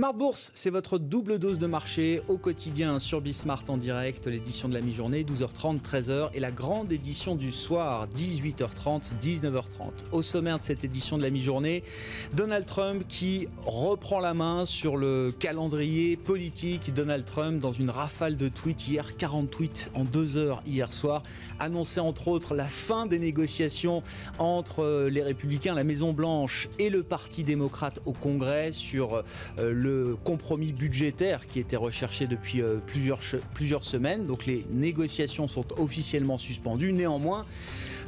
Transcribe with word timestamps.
Smart 0.00 0.14
Bourse, 0.14 0.50
c'est 0.54 0.70
votre 0.70 0.96
double 0.96 1.38
dose 1.38 1.58
de 1.58 1.66
marché 1.66 2.22
au 2.28 2.38
quotidien 2.38 2.98
sur 3.00 3.20
Bismart 3.20 3.64
en 3.68 3.76
direct, 3.76 4.26
l'édition 4.26 4.66
de 4.66 4.72
la 4.72 4.80
mi-journée, 4.80 5.24
12h30, 5.24 5.82
13h, 5.82 6.30
et 6.32 6.40
la 6.40 6.50
grande 6.50 6.90
édition 6.90 7.34
du 7.34 7.52
soir, 7.52 8.08
18h30, 8.08 9.18
19h30. 9.20 10.06
Au 10.12 10.22
sommaire 10.22 10.58
de 10.58 10.64
cette 10.64 10.84
édition 10.84 11.18
de 11.18 11.22
la 11.22 11.28
mi-journée, 11.28 11.84
Donald 12.32 12.64
Trump 12.64 13.04
qui 13.10 13.46
reprend 13.66 14.20
la 14.20 14.32
main 14.32 14.64
sur 14.64 14.96
le 14.96 15.34
calendrier 15.38 16.16
politique. 16.16 16.94
Donald 16.94 17.26
Trump, 17.26 17.60
dans 17.60 17.72
une 17.72 17.90
rafale 17.90 18.38
de 18.38 18.48
tweets 18.48 18.88
hier, 18.88 19.18
40 19.18 19.50
tweets 19.50 19.90
en 19.92 20.04
deux 20.04 20.38
heures 20.38 20.62
hier 20.66 20.94
soir, 20.94 21.22
annonçait 21.58 22.00
entre 22.00 22.28
autres 22.28 22.54
la 22.54 22.68
fin 22.68 23.04
des 23.04 23.18
négociations 23.18 24.02
entre 24.38 25.08
les 25.10 25.22
républicains, 25.22 25.74
la 25.74 25.84
Maison-Blanche 25.84 26.70
et 26.78 26.88
le 26.88 27.02
Parti 27.02 27.44
démocrate 27.44 28.00
au 28.06 28.14
Congrès 28.14 28.72
sur 28.72 29.22
euh, 29.58 29.72
le 29.90 30.16
compromis 30.16 30.72
budgétaire 30.72 31.46
qui 31.46 31.58
était 31.58 31.76
recherché 31.76 32.26
depuis 32.26 32.60
euh, 32.60 32.78
plusieurs, 32.86 33.20
plusieurs 33.54 33.84
semaines. 33.84 34.26
Donc 34.26 34.46
les 34.46 34.66
négociations 34.70 35.48
sont 35.48 35.66
officiellement 35.78 36.38
suspendues. 36.38 36.92
Néanmoins, 36.92 37.44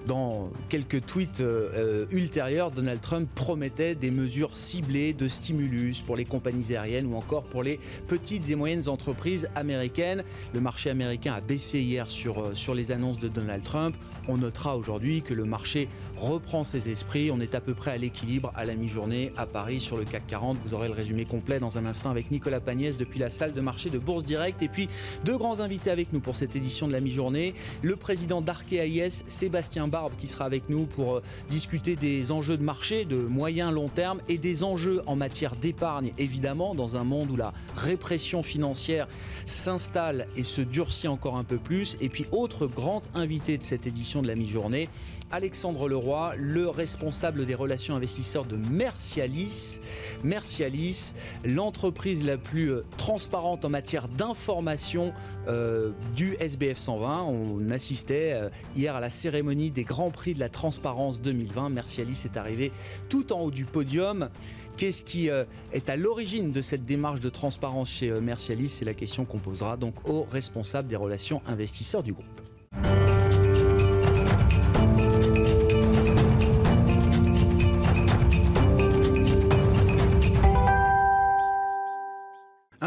dans 0.06 0.50
quelques 0.68 1.04
tweets 1.04 1.40
euh, 1.40 2.06
ultérieurs, 2.10 2.70
Donald 2.70 3.00
Trump 3.00 3.28
promettait 3.34 3.94
des 3.94 4.10
mesures 4.10 4.56
ciblées 4.56 5.12
de 5.12 5.28
stimulus 5.28 6.00
pour 6.00 6.16
les 6.16 6.24
compagnies 6.24 6.74
aériennes 6.74 7.06
ou 7.06 7.16
encore 7.16 7.44
pour 7.44 7.62
les 7.62 7.78
petites 8.08 8.50
et 8.50 8.56
moyennes 8.56 8.88
entreprises 8.88 9.48
américaines. 9.54 10.24
Le 10.54 10.60
marché 10.60 10.90
américain 10.90 11.34
a 11.34 11.40
baissé 11.40 11.80
hier 11.80 12.10
sur, 12.10 12.38
euh, 12.40 12.54
sur 12.54 12.74
les 12.74 12.90
annonces 12.92 13.18
de 13.18 13.28
Donald 13.28 13.62
Trump. 13.62 13.96
On 14.28 14.36
notera 14.36 14.76
aujourd'hui 14.76 15.22
que 15.22 15.34
le 15.34 15.44
marché 15.44 15.88
reprend 16.16 16.64
ses 16.64 16.88
esprits. 16.88 17.30
On 17.30 17.40
est 17.40 17.54
à 17.54 17.60
peu 17.60 17.74
près 17.74 17.92
à 17.92 17.96
l'équilibre 17.96 18.52
à 18.54 18.64
la 18.64 18.74
mi-journée 18.74 19.32
à 19.36 19.46
Paris 19.46 19.80
sur 19.80 19.96
le 19.96 20.04
CAC 20.04 20.26
40. 20.26 20.58
Vous 20.64 20.74
aurez 20.74 20.88
le 20.88 20.94
résumé 20.94 21.24
complet 21.24 21.58
dans 21.58 21.78
un 21.78 21.86
instant 21.86 22.10
avec 22.10 22.30
Nicolas 22.30 22.60
Pagnès 22.60 22.96
depuis 22.96 23.18
la 23.18 23.30
salle 23.30 23.52
de 23.52 23.60
marché 23.60 23.90
de 23.90 23.98
Bourse 23.98 24.24
Direct. 24.24 24.62
Et 24.62 24.68
puis 24.68 24.88
deux 25.24 25.36
grands 25.36 25.60
invités 25.60 25.90
avec 25.90 26.12
nous 26.12 26.20
pour 26.20 26.36
cette 26.36 26.56
édition 26.56 26.86
de 26.86 26.92
la 26.92 27.00
mi-journée. 27.00 27.54
Le 27.82 27.96
président 27.96 28.40
d'Arkea 28.40 28.86
IS, 28.86 29.24
Sébastien 29.26 29.88
Barbe 29.92 30.14
qui 30.16 30.26
sera 30.26 30.46
avec 30.46 30.70
nous 30.70 30.86
pour 30.86 31.16
euh, 31.16 31.22
discuter 31.50 31.96
des 31.96 32.32
enjeux 32.32 32.56
de 32.56 32.62
marché 32.62 33.04
de 33.04 33.16
moyen 33.16 33.70
long 33.70 33.88
terme 33.88 34.22
et 34.26 34.38
des 34.38 34.64
enjeux 34.64 35.02
en 35.06 35.16
matière 35.16 35.54
d'épargne 35.54 36.12
évidemment 36.16 36.74
dans 36.74 36.96
un 36.96 37.04
monde 37.04 37.30
où 37.30 37.36
la 37.36 37.52
répression 37.76 38.42
financière 38.42 39.06
s'installe 39.44 40.26
et 40.34 40.44
se 40.44 40.62
durcit 40.62 41.08
encore 41.08 41.36
un 41.36 41.44
peu 41.44 41.58
plus. 41.58 41.98
Et 42.00 42.08
puis 42.08 42.24
autre 42.32 42.66
grand 42.66 43.02
invité 43.14 43.58
de 43.58 43.62
cette 43.62 43.86
édition 43.86 44.22
de 44.22 44.28
la 44.28 44.34
mi-journée, 44.34 44.88
Alexandre 45.30 45.88
Leroy, 45.88 46.34
le 46.38 46.68
responsable 46.70 47.44
des 47.44 47.54
relations 47.54 47.94
investisseurs 47.94 48.46
de 48.46 48.56
Mercialis. 48.56 49.80
Mercialis, 50.24 51.12
l'entreprise 51.44 52.24
la 52.24 52.38
plus 52.38 52.72
euh, 52.72 52.84
transparente 52.96 53.66
en 53.66 53.68
matière 53.68 54.08
d'information 54.08 55.12
euh, 55.48 55.90
du 56.16 56.34
SBF 56.40 56.78
120. 56.78 57.24
On 57.24 57.68
assistait 57.68 58.40
hier 58.74 58.96
à 58.96 59.00
la 59.00 59.10
cérémonie 59.10 59.70
des 59.70 59.81
Grands 59.84 60.10
Prix 60.10 60.34
de 60.34 60.40
la 60.40 60.48
Transparence 60.48 61.20
2020. 61.20 61.70
Mercialis 61.70 62.22
est 62.24 62.36
arrivé 62.36 62.72
tout 63.08 63.32
en 63.32 63.40
haut 63.40 63.50
du 63.50 63.64
podium. 63.64 64.28
Qu'est-ce 64.76 65.04
qui 65.04 65.28
est 65.28 65.90
à 65.90 65.96
l'origine 65.96 66.50
de 66.50 66.62
cette 66.62 66.84
démarche 66.84 67.20
de 67.20 67.28
transparence 67.28 67.90
chez 67.90 68.10
Mercialis 68.20 68.68
C'est 68.70 68.84
la 68.84 68.94
question 68.94 69.24
qu'on 69.24 69.38
posera 69.38 69.76
donc 69.76 70.08
au 70.08 70.26
responsable 70.30 70.88
des 70.88 70.96
relations 70.96 71.42
investisseurs 71.46 72.02
du 72.02 72.12
groupe. 72.12 72.51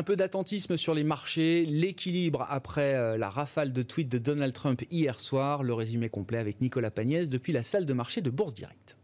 Peu 0.05 0.15
d'attentisme 0.15 0.77
sur 0.77 0.93
les 0.93 1.03
marchés, 1.03 1.65
l'équilibre 1.65 2.45
après 2.49 2.93
euh, 2.93 3.17
la 3.17 3.29
rafale 3.29 3.73
de 3.73 3.81
tweets 3.81 4.07
de 4.07 4.19
Donald 4.19 4.53
Trump 4.53 4.81
hier 4.91 5.19
soir. 5.19 5.63
Le 5.63 5.73
résumé 5.73 6.07
complet 6.07 6.37
avec 6.37 6.61
Nicolas 6.61 6.91
Pagnès 6.91 7.27
depuis 7.27 7.51
la 7.51 7.63
salle 7.63 7.85
de 7.85 7.93
marché 7.93 8.21
de 8.21 8.29
Bourse 8.29 8.53
Directe. 8.53 8.95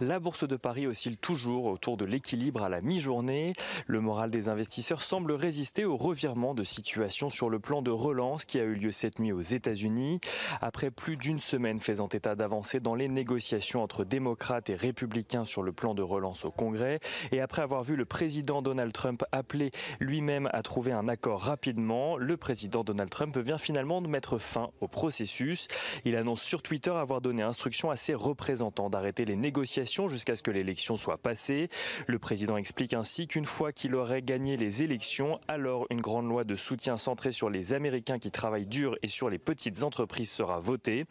La 0.00 0.20
bourse 0.20 0.46
de 0.46 0.56
Paris 0.56 0.86
oscille 0.86 1.16
toujours 1.16 1.66
autour 1.66 1.96
de 1.96 2.04
l'équilibre 2.04 2.62
à 2.62 2.68
la 2.68 2.80
mi-journée. 2.80 3.52
Le 3.86 4.00
moral 4.00 4.30
des 4.30 4.48
investisseurs 4.48 5.02
semble 5.02 5.32
résister 5.32 5.84
au 5.84 5.96
revirement 5.96 6.54
de 6.54 6.64
situation 6.64 7.30
sur 7.30 7.50
le 7.50 7.58
plan 7.58 7.82
de 7.82 7.90
relance 7.90 8.44
qui 8.44 8.58
a 8.58 8.64
eu 8.64 8.74
lieu 8.74 8.92
cette 8.92 9.18
nuit 9.18 9.32
aux 9.32 9.40
États-Unis. 9.40 10.20
Après 10.60 10.90
plus 10.90 11.16
d'une 11.16 11.40
semaine 11.40 11.80
faisant 11.80 12.08
état 12.08 12.34
d'avancées 12.34 12.80
dans 12.80 12.94
les 12.94 13.08
négociations 13.08 13.82
entre 13.82 14.04
démocrates 14.04 14.70
et 14.70 14.74
républicains 14.74 15.44
sur 15.44 15.62
le 15.62 15.72
plan 15.72 15.94
de 15.94 16.02
relance 16.02 16.44
au 16.44 16.50
Congrès, 16.50 17.00
et 17.32 17.40
après 17.40 17.62
avoir 17.62 17.82
vu 17.82 17.96
le 17.96 18.04
président 18.04 18.62
Donald 18.62 18.92
Trump 18.92 19.24
appeler 19.32 19.70
lui-même 20.00 20.48
à 20.52 20.62
trouver 20.62 20.92
un 20.92 21.08
accord 21.08 21.40
rapidement, 21.40 22.16
le 22.16 22.36
président 22.36 22.84
Donald 22.84 23.10
Trump 23.10 23.36
vient 23.38 23.58
finalement 23.58 24.02
de 24.02 24.08
mettre 24.08 24.38
fin 24.38 24.70
au 24.80 24.88
processus. 24.88 25.68
Il 26.04 26.16
annonce 26.16 26.42
sur 26.42 26.62
Twitter 26.62 26.90
avoir 26.90 27.20
donné 27.20 27.42
instruction 27.42 27.90
à 27.90 27.96
ses 27.96 28.14
représentants 28.14 28.90
d'arrêter 28.90 29.24
les 29.24 29.36
négociations 29.36 29.77
jusqu'à 29.84 30.34
ce 30.34 30.42
que 30.42 30.50
l'élection 30.50 30.96
soit 30.96 31.18
passée. 31.18 31.68
Le 32.06 32.18
président 32.18 32.56
explique 32.56 32.94
ainsi 32.94 33.26
qu'une 33.26 33.44
fois 33.44 33.72
qu'il 33.72 33.94
aurait 33.94 34.22
gagné 34.22 34.56
les 34.56 34.82
élections, 34.82 35.40
alors 35.46 35.86
une 35.90 36.00
grande 36.00 36.28
loi 36.28 36.44
de 36.44 36.56
soutien 36.56 36.96
centrée 36.96 37.32
sur 37.32 37.48
les 37.48 37.74
Américains 37.74 38.18
qui 38.18 38.30
travaillent 38.30 38.66
dur 38.66 38.96
et 39.02 39.08
sur 39.08 39.30
les 39.30 39.38
petites 39.38 39.82
entreprises 39.82 40.30
sera 40.30 40.58
votée. 40.58 41.06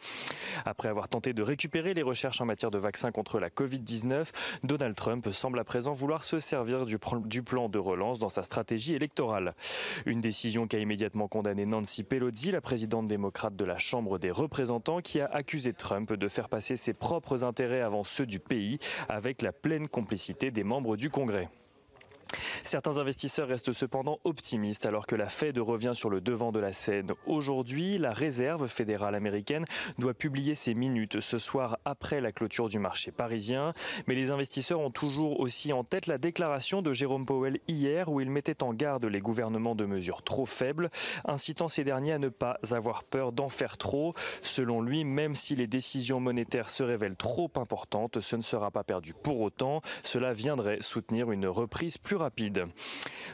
Après 0.64 0.88
avoir 0.88 1.08
tenté 1.08 1.32
de 1.32 1.42
récupérer 1.42 1.94
les 1.94 2.02
recherches 2.02 2.40
en 2.40 2.44
matière 2.44 2.70
de 2.70 2.78
vaccins 2.78 3.10
contre 3.10 3.40
la 3.40 3.48
Covid-19, 3.48 4.28
Donald 4.64 4.94
Trump 4.94 5.30
semble 5.30 5.58
à 5.58 5.64
présent 5.64 5.92
vouloir 5.92 6.24
se 6.24 6.38
servir 6.38 6.84
du, 6.84 6.98
plan 7.42 7.68
de 7.68 7.78
relance 7.78 8.18
dans 8.18 8.28
sa 8.28 8.42
stratégie 8.42 8.94
électorale. 8.94 9.54
Une 10.04 10.20
décision 10.20 10.66
qu'a 10.66 10.78
immédiatement 10.78 11.28
condamné 11.28 11.64
Nancy 11.64 12.02
Pelosi, 12.02 12.50
la 12.50 12.60
présidente 12.60 13.08
démocrate 13.08 13.56
de 13.56 13.64
la 13.64 13.78
Chambre 13.78 14.18
des 14.18 14.30
représentants, 14.30 15.00
qui 15.00 15.20
a 15.20 15.26
accusé 15.26 15.72
Trump 15.72 16.12
de 16.12 16.28
faire 16.28 16.48
passer 16.48 16.76
ses 16.76 16.92
propres 16.92 17.44
intérêts 17.44 17.80
avant 17.80 18.04
ceux 18.04 18.26
du 18.26 18.38
pays 18.38 18.57
avec 19.08 19.42
la 19.42 19.52
pleine 19.52 19.88
complicité 19.88 20.50
des 20.50 20.64
membres 20.64 20.96
du 20.96 21.10
Congrès. 21.10 21.48
Certains 22.62 22.98
investisseurs 22.98 23.48
restent 23.48 23.72
cependant 23.72 24.18
optimistes 24.24 24.86
alors 24.86 25.06
que 25.06 25.16
la 25.16 25.28
Fed 25.28 25.58
revient 25.58 25.92
sur 25.94 26.10
le 26.10 26.20
devant 26.20 26.52
de 26.52 26.58
la 26.58 26.72
scène. 26.72 27.12
Aujourd'hui, 27.26 27.98
la 27.98 28.12
Réserve 28.12 28.66
fédérale 28.66 29.14
américaine 29.14 29.64
doit 29.98 30.14
publier 30.14 30.54
ses 30.54 30.74
minutes 30.74 31.20
ce 31.20 31.38
soir 31.38 31.78
après 31.84 32.20
la 32.20 32.32
clôture 32.32 32.68
du 32.68 32.78
marché 32.78 33.10
parisien. 33.10 33.72
Mais 34.06 34.14
les 34.14 34.30
investisseurs 34.30 34.80
ont 34.80 34.90
toujours 34.90 35.40
aussi 35.40 35.72
en 35.72 35.84
tête 35.84 36.06
la 36.06 36.18
déclaration 36.18 36.82
de 36.82 36.92
Jérôme 36.92 37.24
Powell 37.24 37.60
hier 37.68 38.08
où 38.10 38.20
il 38.20 38.30
mettait 38.30 38.62
en 38.62 38.74
garde 38.74 39.06
les 39.06 39.20
gouvernements 39.20 39.74
de 39.74 39.86
mesures 39.86 40.22
trop 40.22 40.46
faibles, 40.46 40.90
incitant 41.24 41.68
ces 41.68 41.84
derniers 41.84 42.12
à 42.12 42.18
ne 42.18 42.28
pas 42.28 42.58
avoir 42.70 43.04
peur 43.04 43.32
d'en 43.32 43.48
faire 43.48 43.78
trop. 43.78 44.14
Selon 44.42 44.82
lui, 44.82 45.04
même 45.04 45.34
si 45.34 45.56
les 45.56 45.66
décisions 45.66 46.20
monétaires 46.20 46.70
se 46.70 46.82
révèlent 46.82 47.16
trop 47.16 47.50
importantes, 47.56 48.20
ce 48.20 48.36
ne 48.36 48.42
sera 48.42 48.70
pas 48.70 48.84
perdu 48.84 49.14
pour 49.14 49.40
autant. 49.40 49.80
Cela 50.02 50.32
viendrait 50.32 50.78
soutenir 50.80 51.30
une 51.32 51.46
reprise 51.46 51.96
plus 51.96 52.17
rapide. 52.18 52.66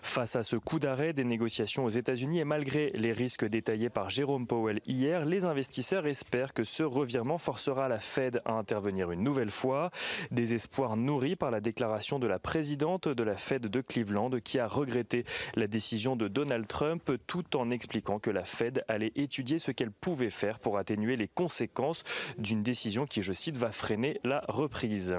Face 0.02 0.36
à 0.36 0.42
ce 0.42 0.56
coup 0.56 0.78
d'arrêt 0.78 1.12
des 1.12 1.24
négociations 1.24 1.84
aux 1.84 1.90
États-Unis 1.90 2.38
et 2.38 2.44
malgré 2.44 2.90
les 2.94 3.12
risques 3.12 3.44
détaillés 3.44 3.90
par 3.90 4.10
Jérôme 4.10 4.46
Powell 4.46 4.80
hier, 4.86 5.24
les 5.24 5.44
investisseurs 5.44 6.06
espèrent 6.06 6.54
que 6.54 6.64
ce 6.64 6.82
revirement 6.82 7.38
forcera 7.38 7.88
la 7.88 7.98
Fed 7.98 8.40
à 8.44 8.52
intervenir 8.52 9.10
une 9.10 9.22
nouvelle 9.22 9.50
fois. 9.50 9.90
Des 10.30 10.54
espoirs 10.54 10.96
nourris 10.96 11.36
par 11.36 11.50
la 11.50 11.60
déclaration 11.60 12.18
de 12.18 12.26
la 12.26 12.38
présidente 12.38 13.08
de 13.08 13.22
la 13.22 13.36
Fed 13.36 13.66
de 13.66 13.80
Cleveland 13.80 14.30
qui 14.42 14.58
a 14.58 14.66
regretté 14.66 15.24
la 15.54 15.66
décision 15.66 16.16
de 16.16 16.28
Donald 16.28 16.66
Trump 16.66 17.10
tout 17.26 17.56
en 17.56 17.70
expliquant 17.70 18.18
que 18.18 18.30
la 18.30 18.44
Fed 18.44 18.84
allait 18.88 19.12
étudier 19.16 19.58
ce 19.58 19.70
qu'elle 19.70 19.90
pouvait 19.90 20.30
faire 20.30 20.58
pour 20.58 20.78
atténuer 20.78 21.16
les 21.16 21.28
conséquences 21.28 22.04
d'une 22.38 22.62
décision 22.62 23.06
qui, 23.06 23.22
je 23.22 23.32
cite, 23.32 23.56
va 23.56 23.72
freiner 23.72 24.20
la 24.24 24.44
reprise. 24.48 25.14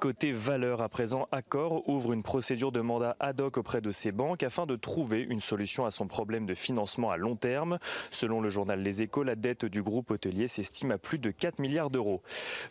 Côté 0.00 0.32
valeur, 0.32 0.80
à 0.80 0.88
présent, 0.88 1.26
Accor 1.32 1.88
ouvre 1.88 2.12
une 2.12 2.22
procédure 2.22 2.70
de 2.70 2.80
mandat 2.80 3.16
ad 3.18 3.40
hoc 3.40 3.56
auprès 3.56 3.80
de 3.80 3.90
ses 3.90 4.12
banques 4.12 4.42
afin 4.42 4.66
de 4.66 4.76
trouver 4.76 5.22
une 5.22 5.40
solution 5.40 5.84
à 5.84 5.90
son 5.90 6.06
problème 6.06 6.46
de 6.46 6.54
financement 6.54 7.10
à 7.10 7.16
long 7.16 7.34
terme. 7.34 7.78
Selon 8.10 8.40
le 8.40 8.48
journal 8.48 8.80
Les 8.80 9.02
Échos, 9.02 9.24
la 9.24 9.34
dette 9.34 9.64
du 9.64 9.82
groupe 9.82 10.10
hôtelier 10.10 10.46
s'estime 10.46 10.92
à 10.92 10.98
plus 10.98 11.18
de 11.18 11.30
4 11.30 11.58
milliards 11.58 11.90
d'euros. 11.90 12.22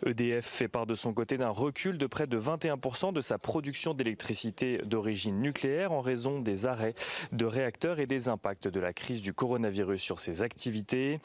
EDF 0.05 0.45
fait 0.45 0.67
part 0.67 0.85
de 0.85 0.95
son 0.95 1.13
côté 1.13 1.37
d'un 1.37 1.49
recul 1.49 1.97
de 1.97 2.07
près 2.07 2.27
de 2.27 2.39
21% 2.39 3.13
de 3.13 3.21
sa 3.21 3.37
production 3.37 3.93
d'électricité 3.93 4.79
d'origine 4.85 5.39
nucléaire 5.41 5.91
en 5.91 6.01
raison 6.01 6.39
des 6.39 6.65
arrêts 6.65 6.95
de 7.31 7.45
réacteurs 7.45 7.99
et 7.99 8.07
des 8.07 8.29
impacts 8.29 8.67
de 8.67 8.79
la 8.79 8.93
crise 8.93 9.21
du 9.21 9.33
coronavirus 9.33 10.01
sur 10.01 10.19
ses 10.19 10.43
activités. 10.43 11.19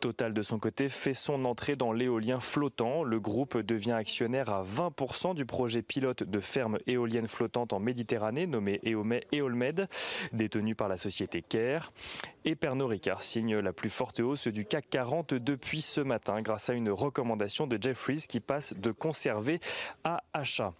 Total 0.00 0.34
de 0.34 0.42
son 0.42 0.58
côté 0.58 0.88
fait 0.88 1.14
son 1.14 1.44
entrée 1.44 1.76
dans 1.76 1.92
l'éolien 1.92 2.40
flottant. 2.40 3.02
Le 3.02 3.18
groupe 3.18 3.56
devient 3.58 3.92
actionnaire 3.92 4.50
à 4.50 4.62
20% 4.62 4.87
du 5.34 5.44
projet 5.44 5.82
pilote 5.82 6.22
de 6.22 6.40
ferme 6.40 6.78
éolienne 6.86 7.28
flottante 7.28 7.72
en 7.72 7.80
Méditerranée 7.80 8.46
nommé 8.46 8.80
Eolmed, 8.84 9.88
détenu 10.32 10.74
par 10.74 10.88
la 10.88 10.96
société 10.96 11.42
Care. 11.42 11.92
Et 12.48 12.54
Pernod 12.54 12.88
Ricard 12.88 13.20
signent 13.20 13.58
la 13.58 13.74
plus 13.74 13.90
forte 13.90 14.20
hausse 14.20 14.48
du 14.48 14.64
CAC 14.64 14.88
40 14.88 15.34
depuis 15.34 15.82
ce 15.82 16.00
matin 16.00 16.40
grâce 16.40 16.70
à 16.70 16.72
une 16.72 16.88
recommandation 16.88 17.66
de 17.66 17.76
Jeffries 17.78 18.24
qui 18.26 18.40
passe 18.40 18.72
de 18.72 18.90
conserver 18.90 19.60
à 20.02 20.22
achat. 20.32 20.72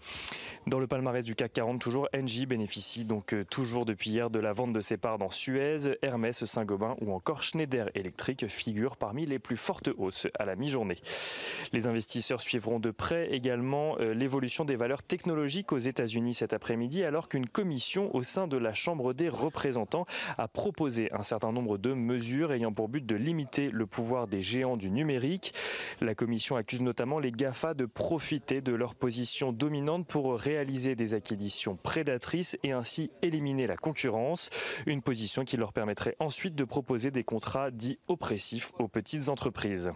Dans 0.66 0.78
le 0.78 0.86
palmarès 0.86 1.26
du 1.26 1.34
CAC 1.34 1.52
40, 1.52 1.78
toujours 1.78 2.08
Engie 2.16 2.46
bénéficie 2.46 3.04
donc 3.04 3.34
euh, 3.34 3.44
toujours 3.44 3.84
depuis 3.84 4.08
hier 4.08 4.30
de 4.30 4.38
la 4.38 4.54
vente 4.54 4.72
de 4.72 4.80
ses 4.80 4.96
parts 4.96 5.18
dans 5.18 5.28
Suez, 5.28 5.98
Hermès, 6.00 6.42
Saint-Gobain 6.42 6.96
ou 7.02 7.12
encore 7.12 7.42
Schneider 7.42 7.90
Electric 7.94 8.48
figurent 8.48 8.96
parmi 8.96 9.26
les 9.26 9.38
plus 9.38 9.58
fortes 9.58 9.90
hausses 9.98 10.26
à 10.38 10.46
la 10.46 10.56
mi-journée. 10.56 10.96
Les 11.74 11.86
investisseurs 11.86 12.40
suivront 12.40 12.80
de 12.80 12.90
près 12.90 13.30
également 13.30 13.98
euh, 14.00 14.14
l'évolution 14.14 14.64
des 14.64 14.76
valeurs 14.76 15.02
technologiques 15.02 15.72
aux 15.72 15.78
États-Unis 15.78 16.32
cet 16.32 16.54
après-midi 16.54 17.04
alors 17.04 17.28
qu'une 17.28 17.46
commission 17.46 18.14
au 18.16 18.22
sein 18.22 18.46
de 18.46 18.56
la 18.56 18.72
Chambre 18.72 19.12
des 19.12 19.28
représentants 19.28 20.06
a 20.38 20.48
proposé 20.48 21.12
un 21.12 21.22
certain 21.22 21.52
nombre 21.52 21.57
de 21.62 21.92
mesures 21.92 22.52
ayant 22.52 22.72
pour 22.72 22.88
but 22.88 23.04
de 23.04 23.16
limiter 23.16 23.70
le 23.70 23.86
pouvoir 23.86 24.26
des 24.26 24.42
géants 24.42 24.76
du 24.76 24.90
numérique. 24.90 25.54
La 26.00 26.14
commission 26.14 26.56
accuse 26.56 26.82
notamment 26.82 27.18
les 27.18 27.32
GAFA 27.32 27.74
de 27.74 27.86
profiter 27.86 28.60
de 28.60 28.74
leur 28.74 28.94
position 28.94 29.52
dominante 29.52 30.06
pour 30.06 30.38
réaliser 30.38 30.94
des 30.94 31.14
acquisitions 31.14 31.76
prédatrices 31.76 32.56
et 32.62 32.72
ainsi 32.72 33.10
éliminer 33.22 33.66
la 33.66 33.76
concurrence, 33.76 34.50
une 34.86 35.02
position 35.02 35.44
qui 35.44 35.56
leur 35.56 35.72
permettrait 35.72 36.16
ensuite 36.18 36.54
de 36.54 36.64
proposer 36.64 37.10
des 37.10 37.24
contrats 37.24 37.70
dits 37.70 37.98
oppressifs 38.08 38.72
aux 38.78 38.88
petites 38.88 39.28
entreprises. 39.28 39.90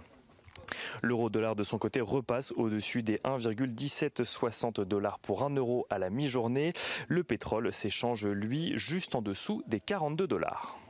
L'euro-dollar 1.03 1.57
de 1.57 1.65
son 1.65 1.79
côté 1.79 2.01
repasse 2.01 2.53
au-dessus 2.53 3.03
des 3.03 3.19
1,1760 3.19 4.83
dollars 4.85 5.19
pour 5.19 5.43
1 5.43 5.51
euro 5.57 5.87
à 5.91 5.99
la 5.99 6.11
mi-journée. 6.11 6.73
Le 7.09 7.25
pétrole 7.25 7.73
s'échange, 7.73 8.27
lui, 8.27 8.73
juste 8.77 9.15
en 9.15 9.23
dessous 9.23 9.63
des 9.67 9.81
42 9.81 10.27
dollars. 10.27 10.82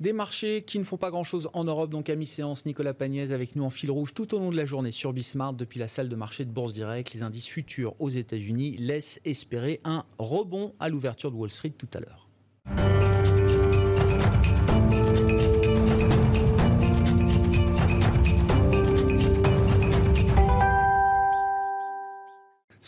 Des 0.00 0.12
marchés 0.12 0.62
qui 0.62 0.78
ne 0.78 0.84
font 0.84 0.96
pas 0.96 1.10
grand-chose 1.10 1.50
en 1.54 1.64
Europe, 1.64 1.90
donc 1.90 2.08
à 2.08 2.14
mi-séance, 2.14 2.64
Nicolas 2.66 2.94
Pagnès 2.94 3.32
avec 3.32 3.56
nous 3.56 3.64
en 3.64 3.70
fil 3.70 3.90
rouge 3.90 4.14
tout 4.14 4.32
au 4.32 4.38
long 4.38 4.50
de 4.50 4.56
la 4.56 4.64
journée 4.64 4.92
sur 4.92 5.12
Bismart 5.12 5.54
depuis 5.54 5.80
la 5.80 5.88
salle 5.88 6.08
de 6.08 6.14
marché 6.14 6.44
de 6.44 6.52
Bourse 6.52 6.72
Direct. 6.72 7.12
Les 7.14 7.22
indices 7.22 7.48
futurs 7.48 7.96
aux 7.98 8.08
États-Unis 8.08 8.76
laissent 8.78 9.20
espérer 9.24 9.80
un 9.82 10.04
rebond 10.20 10.72
à 10.78 10.88
l'ouverture 10.88 11.32
de 11.32 11.36
Wall 11.36 11.50
Street 11.50 11.74
tout 11.76 11.88
à 11.94 11.98
l'heure. 12.00 12.28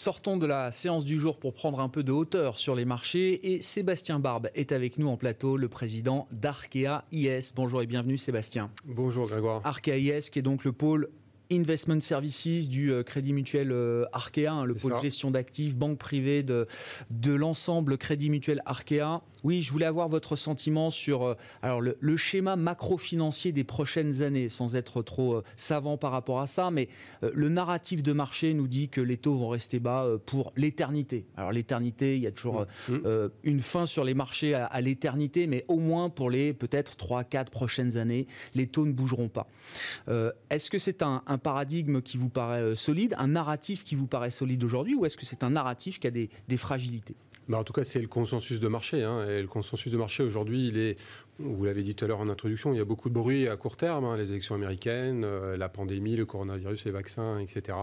Sortons 0.00 0.38
de 0.38 0.46
la 0.46 0.72
séance 0.72 1.04
du 1.04 1.18
jour 1.18 1.36
pour 1.36 1.52
prendre 1.52 1.78
un 1.78 1.90
peu 1.90 2.02
de 2.02 2.10
hauteur 2.10 2.56
sur 2.56 2.74
les 2.74 2.86
marchés 2.86 3.52
et 3.52 3.60
Sébastien 3.60 4.18
Barbe 4.18 4.48
est 4.54 4.72
avec 4.72 4.96
nous 4.98 5.08
en 5.08 5.18
plateau, 5.18 5.58
le 5.58 5.68
président 5.68 6.26
d'Arkea 6.32 7.04
IS. 7.12 7.52
Bonjour 7.54 7.82
et 7.82 7.86
bienvenue 7.86 8.16
Sébastien. 8.16 8.70
Bonjour 8.86 9.26
Grégoire. 9.26 9.60
Arkea 9.62 9.98
IS 9.98 10.30
qui 10.30 10.38
est 10.38 10.42
donc 10.42 10.64
le 10.64 10.72
pôle 10.72 11.10
Investment 11.52 12.00
Services 12.00 12.70
du 12.70 12.90
euh, 12.92 13.02
Crédit 13.02 13.34
Mutuel 13.34 13.72
euh, 13.72 14.06
Arkea, 14.12 14.46
hein, 14.46 14.64
le 14.64 14.74
pôle 14.74 14.98
gestion 15.02 15.30
d'actifs, 15.30 15.76
banque 15.76 15.98
privée 15.98 16.42
de, 16.42 16.66
de 17.10 17.34
l'ensemble 17.34 17.98
Crédit 17.98 18.30
Mutuel 18.30 18.62
Arkea. 18.64 19.20
Oui, 19.44 19.62
je 19.62 19.72
voulais 19.72 19.86
avoir 19.86 20.08
votre 20.08 20.36
sentiment 20.36 20.90
sur 20.90 21.22
euh, 21.24 21.34
alors 21.62 21.80
le, 21.80 22.16
schéma 22.16 22.56
macro-financier 22.56 23.52
des 23.52 23.64
prochaines 23.64 24.22
années, 24.22 24.48
sans 24.48 24.76
être 24.76 25.02
trop 25.02 25.42
savant 25.56 25.96
par 25.96 26.12
rapport 26.12 26.40
à 26.40 26.46
ça, 26.46 26.70
mais 26.70 26.88
le 27.22 27.48
narratif 27.48 28.02
de 28.02 28.12
marché 28.12 28.52
nous 28.52 28.68
dit 28.68 28.88
que 28.88 29.00
les 29.00 29.16
taux 29.16 29.34
vont 29.34 29.48
rester 29.48 29.80
bas 29.80 30.06
pour 30.26 30.52
l'éternité. 30.56 31.24
Alors 31.36 31.52
l'éternité, 31.52 32.16
il 32.16 32.22
y 32.22 32.26
a 32.26 32.30
toujours 32.30 32.66
mmh. 32.88 32.94
Une 33.44 33.60
fin 33.60 33.86
sur 33.86 34.04
les 34.04 34.14
marchés 34.14 34.54
à, 34.54 34.80
l'éternité, 34.80 35.46
mais 35.46 35.64
au 35.68 35.78
moins 35.78 36.10
pour 36.10 36.30
les 36.30 36.52
peut-être 36.52 36.96
3-4 36.96 37.46
prochaines 37.46 37.96
années, 37.96 38.26
les 38.54 38.66
taux 38.66 38.84
ne 38.84 38.92
bougeront 38.92 39.28
pas. 39.28 39.46
Est-ce 40.50 40.70
que 40.70 40.78
c'est 40.78 41.02
un 41.02 41.20
paradigme 41.42 42.02
qui 42.02 42.16
vous 42.16 42.28
paraît 42.28 42.60
euh, 42.60 42.76
solide, 42.76 43.14
un 43.18 43.28
narratif 43.28 43.84
qui 43.84 43.94
vous 43.94 44.06
paraît 44.06 44.30
solide 44.30 44.64
aujourd'hui, 44.64 44.94
ou 44.94 45.04
est-ce 45.04 45.16
que 45.16 45.26
c'est 45.26 45.42
un 45.42 45.50
narratif 45.50 46.00
qui 46.00 46.06
a 46.06 46.10
des, 46.10 46.30
fragilités? 46.56 47.14
En 47.58 47.64
tout 47.64 47.72
cas, 47.72 47.84
c'est 47.84 48.00
le 48.00 48.08
consensus 48.08 48.60
de 48.60 48.68
marché. 48.68 49.02
Hein. 49.02 49.26
et 49.28 49.40
le 49.40 49.48
consensus 49.48 49.92
de 49.92 49.96
marché 49.96 50.22
aujourd'hui, 50.22 50.68
il 50.68 50.78
est, 50.78 50.96
vous 51.38 51.64
l'avez 51.64 51.82
dit 51.82 51.94
tout 51.94 52.04
à 52.04 52.08
l'heure 52.08 52.20
en 52.20 52.28
introduction, 52.28 52.72
il 52.72 52.78
y 52.78 52.80
a 52.80 52.84
beaucoup 52.84 53.08
de 53.08 53.14
bruit 53.14 53.48
à 53.48 53.56
court 53.56 53.76
terme, 53.76 54.04
hein, 54.04 54.16
les 54.16 54.30
élections 54.30 54.54
américaines, 54.54 55.24
euh, 55.24 55.56
la 55.56 55.68
pandémie, 55.68 56.16
le 56.16 56.26
coronavirus, 56.26 56.84
les 56.84 56.90
vaccins, 56.90 57.38
etc. 57.38 57.76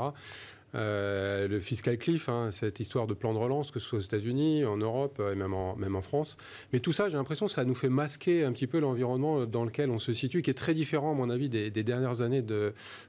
Euh, 0.75 1.47
le 1.47 1.61
fiscal 1.61 1.97
cliff, 1.97 2.27
hein, 2.27 2.49
cette 2.51 2.81
histoire 2.81 3.07
de 3.07 3.13
plan 3.13 3.33
de 3.33 3.39
relance, 3.39 3.71
que 3.71 3.79
ce 3.79 3.87
soit 3.87 3.99
aux 3.99 4.01
États-Unis, 4.01 4.65
en 4.65 4.75
Europe 4.75 5.21
et 5.31 5.35
même 5.35 5.53
en, 5.53 5.77
même 5.77 5.95
en 5.95 6.01
France. 6.01 6.35
Mais 6.73 6.79
tout 6.81 6.91
ça, 6.91 7.07
j'ai 7.07 7.15
l'impression 7.15 7.45
que 7.45 7.51
ça 7.53 7.63
nous 7.63 7.75
fait 7.75 7.87
masquer 7.87 8.43
un 8.43 8.51
petit 8.51 8.67
peu 8.67 8.79
l'environnement 8.79 9.45
dans 9.45 9.63
lequel 9.63 9.89
on 9.89 9.99
se 9.99 10.11
situe, 10.11 10.41
qui 10.41 10.49
est 10.49 10.55
très 10.55 10.73
différent, 10.73 11.11
à 11.11 11.15
mon 11.15 11.29
avis, 11.29 11.47
des, 11.47 11.71
dernières 11.71 12.21
années 12.21 12.43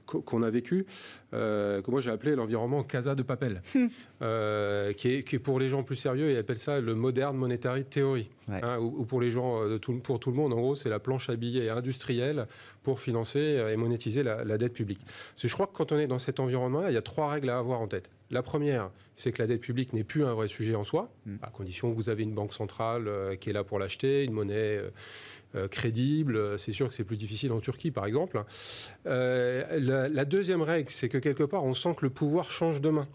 qu'on 0.05 0.41
a 0.41 0.49
vécues, 0.49 0.85
euh, 1.33 1.81
que 1.81 1.91
moi 1.91 1.99
j'ai 1.99 2.11
appelé 2.11 2.33
l'environnement 2.35 2.81
Casa 2.83 3.13
de 3.13 3.23
Papel, 3.23 3.61
euh, 4.21 4.93
qui, 4.93 5.15
est, 5.15 5.23
qui, 5.23 5.35
est, 5.35 5.39
pour 5.39 5.59
les 5.59 5.67
gens 5.67 5.83
plus 5.83 5.97
sérieux, 5.97 6.31
ils 6.31 6.37
appellent 6.37 6.59
ça 6.59 6.79
le 6.79 6.95
modern 6.95 7.35
monetary 7.35 7.83
theory. 7.83 8.29
Hein, 8.47 8.79
ou, 8.79 9.05
pour 9.05 9.21
les 9.21 9.29
gens, 9.29 9.67
de 9.67 9.77
tout, 9.77 9.93
pour 9.99 10.19
tout 10.19 10.31
le 10.31 10.37
monde, 10.37 10.53
en 10.53 10.57
gros, 10.57 10.75
c'est 10.75 10.89
la 10.89 10.99
planche 10.99 11.29
à 11.29 11.35
billets 11.35 11.69
industrielle 11.69 12.47
pour 12.83 12.99
financer 12.99 13.61
et 13.71 13.75
monétiser 13.75 14.23
la, 14.23 14.43
la 14.43 14.57
dette 14.57 14.73
publique. 14.73 14.99
Parce 15.03 15.43
que 15.43 15.47
je 15.47 15.53
crois 15.53 15.67
que 15.67 15.73
quand 15.73 15.91
on 15.91 15.99
est 15.99 16.07
dans 16.07 16.19
cet 16.19 16.39
environnement-là, 16.39 16.91
il 16.91 16.93
y 16.93 16.97
a 16.97 17.01
trois 17.01 17.29
règles 17.29 17.49
à 17.49 17.57
avoir 17.57 17.81
en 17.81 17.87
tête. 17.87 18.09
La 18.31 18.43
première, 18.43 18.91
c'est 19.15 19.31
que 19.31 19.41
la 19.41 19.47
dette 19.47 19.61
publique 19.61 19.93
n'est 19.93 20.03
plus 20.03 20.23
un 20.23 20.33
vrai 20.33 20.47
sujet 20.47 20.75
en 20.75 20.83
soi, 20.83 21.11
mm. 21.25 21.35
à 21.41 21.49
condition 21.49 21.91
que 21.91 21.95
vous 21.95 22.09
avez 22.09 22.23
une 22.23 22.33
banque 22.33 22.53
centrale 22.53 23.07
euh, 23.07 23.35
qui 23.35 23.49
est 23.49 23.53
là 23.53 23.63
pour 23.63 23.79
l'acheter, 23.79 24.23
une 24.23 24.33
monnaie 24.33 24.77
euh, 24.77 24.89
euh, 25.55 25.67
crédible. 25.67 26.59
C'est 26.59 26.71
sûr 26.71 26.89
que 26.89 26.93
c'est 26.93 27.03
plus 27.03 27.17
difficile 27.17 27.51
en 27.51 27.59
Turquie, 27.59 27.91
par 27.91 28.05
exemple. 28.05 28.43
la, 29.05 30.25
deuxième 30.25 30.61
règle, 30.61 30.91
c'est 30.91 31.09
que 31.09 31.17
quelque 31.17 31.43
part, 31.43 31.63
on 31.63 31.73
sent 31.73 31.95
que 31.97 32.05
le 32.05 32.11
pouvoir 32.11 32.51
change 32.51 32.81
de 32.81 32.89
main. 32.89 33.07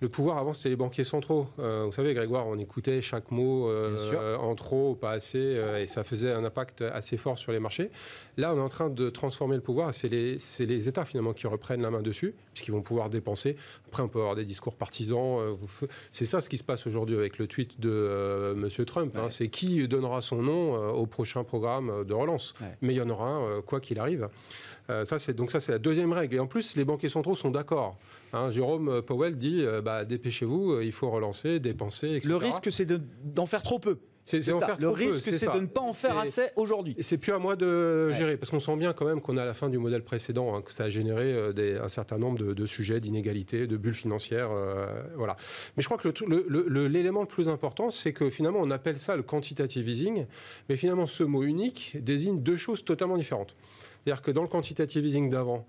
Le 0.00 0.08
pouvoir, 0.08 0.38
avant, 0.38 0.54
c'était 0.54 0.70
les 0.70 0.76
banquiers 0.76 1.04
centraux. 1.04 1.46
Euh, 1.58 1.84
vous 1.84 1.92
savez, 1.92 2.14
Grégoire, 2.14 2.46
on 2.46 2.58
écoutait 2.58 3.02
chaque 3.02 3.30
mot 3.30 3.68
euh, 3.68 4.34
en 4.36 4.54
trop, 4.54 4.94
pas 4.94 5.10
assez, 5.10 5.38
euh, 5.38 5.82
et 5.82 5.86
ça 5.86 6.04
faisait 6.04 6.32
un 6.32 6.42
impact 6.42 6.80
assez 6.80 7.18
fort 7.18 7.36
sur 7.36 7.52
les 7.52 7.60
marchés. 7.60 7.90
Là, 8.38 8.54
on 8.54 8.56
est 8.56 8.62
en 8.62 8.70
train 8.70 8.88
de 8.88 9.10
transformer 9.10 9.56
le 9.56 9.60
pouvoir. 9.60 9.92
C'est 9.92 10.08
les, 10.08 10.38
les, 10.60 10.88
États, 10.88 11.04
finalement, 11.04 11.34
qui 11.34 11.46
reprennent 11.46 11.82
la 11.82 11.90
main 11.90 12.00
dessus, 12.00 12.34
puisqu'ils 12.54 12.72
vont 12.72 12.80
pouvoir 12.80 13.10
dépenser. 13.10 13.56
Après, 13.88 14.02
on 14.02 14.08
peut 14.08 14.20
avoir 14.20 14.36
des 14.36 14.46
discours 14.46 14.74
partisans. 14.74 15.54
c'est 16.12 16.24
ça 16.24 16.40
ce 16.40 16.48
qui 16.48 16.56
se 16.56 16.64
passe 16.64 16.86
aujourd'hui 16.86 17.16
avec 17.16 17.36
le 17.36 17.46
tweet 17.46 17.78
de 17.78 18.54
M. 18.56 18.84
Trump. 18.86 19.14
Hein. 19.18 19.28
C'est 19.28 19.48
qui 19.48 19.86
donnera 19.86 20.22
son 20.22 20.40
nom 20.40 20.92
au 20.92 21.04
prochain 21.04 21.44
programme 21.44 22.04
de 22.06 22.14
relance. 22.14 22.54
Mais 22.80 22.94
il 22.94 22.96
y 22.96 23.02
en 23.02 23.10
aura 23.10 23.28
un, 23.28 23.60
quoi 23.60 23.80
qu'il 23.80 23.98
arrive. 23.98 24.30
Ça, 25.04 25.18
c'est, 25.18 25.34
donc 25.34 25.50
ça, 25.50 25.60
c'est 25.60 25.72
la 25.72 25.78
deuxième 25.78 26.12
règle. 26.12 26.36
Et 26.36 26.38
en 26.38 26.46
plus, 26.46 26.76
les 26.76 26.84
banquiers 26.84 27.08
centraux 27.08 27.36
sont 27.36 27.50
d'accord. 27.50 27.98
Hein, 28.32 28.50
Jérôme 28.50 29.02
Powell 29.02 29.36
dit 29.36 29.62
euh, 29.62 29.80
bah, 29.80 30.04
dépêchez-vous, 30.04 30.72
euh, 30.72 30.84
il 30.84 30.92
faut 30.92 31.10
relancer, 31.10 31.60
dépenser, 31.60 32.10
etc. 32.14 32.28
Le 32.28 32.36
risque, 32.36 32.70
c'est 32.70 32.86
d'en 32.86 33.46
faire 33.46 33.62
trop 33.62 33.78
peu. 33.78 33.98
C'est 34.30 34.80
Le 34.80 34.88
risque, 34.88 35.32
c'est 35.32 35.52
de 35.52 35.60
ne 35.60 35.66
pas 35.66 35.80
en 35.80 35.92
faire 35.92 36.18
assez 36.18 36.48
aujourd'hui. 36.56 36.94
Et 36.98 37.02
c'est 37.02 37.18
plus 37.18 37.32
à 37.32 37.38
moi 37.38 37.56
de 37.56 38.10
gérer, 38.10 38.36
parce 38.36 38.50
qu'on 38.50 38.60
sent 38.60 38.76
bien 38.76 38.92
quand 38.92 39.06
même 39.06 39.20
qu'on 39.20 39.36
a 39.36 39.42
à 39.42 39.46
la 39.46 39.54
fin 39.54 39.68
du 39.68 39.78
modèle 39.78 40.02
précédent, 40.02 40.54
hein, 40.54 40.62
que 40.62 40.72
ça 40.72 40.84
a 40.84 40.90
généré 40.90 41.32
euh, 41.32 41.52
des, 41.52 41.76
un 41.76 41.88
certain 41.88 42.18
nombre 42.18 42.54
de, 42.54 42.66
sujets 42.66 43.00
d'inégalité, 43.00 43.66
de 43.66 43.76
bulles 43.76 43.94
financières. 43.94 44.50
voilà. 45.16 45.36
Mais 45.76 45.82
je 45.82 45.88
crois 45.88 45.98
que 45.98 46.08
l'élément 46.88 47.22
le, 47.22 47.26
plus 47.26 47.48
important, 47.48 47.90
c'est 47.90 48.12
que 48.12 48.30
finalement, 48.30 48.60
on 48.62 48.70
appelle 48.70 48.98
ça 48.98 49.16
le 49.16 49.22
quantitative 49.22 49.88
easing, 49.88 50.26
mais 50.68 50.76
finalement, 50.76 51.06
ce 51.06 51.24
mot 51.24 51.42
unique 51.42 51.96
désigne 52.00 52.40
deux 52.40 52.56
choses 52.56 52.84
totalement 52.84 53.16
différentes. 53.16 53.56
C'est-à-dire 54.04 54.22
que 54.22 54.30
dans 54.30 54.42
le 54.42 54.48
quantitative 54.48 55.04
easing 55.04 55.30
d'avant, 55.30 55.66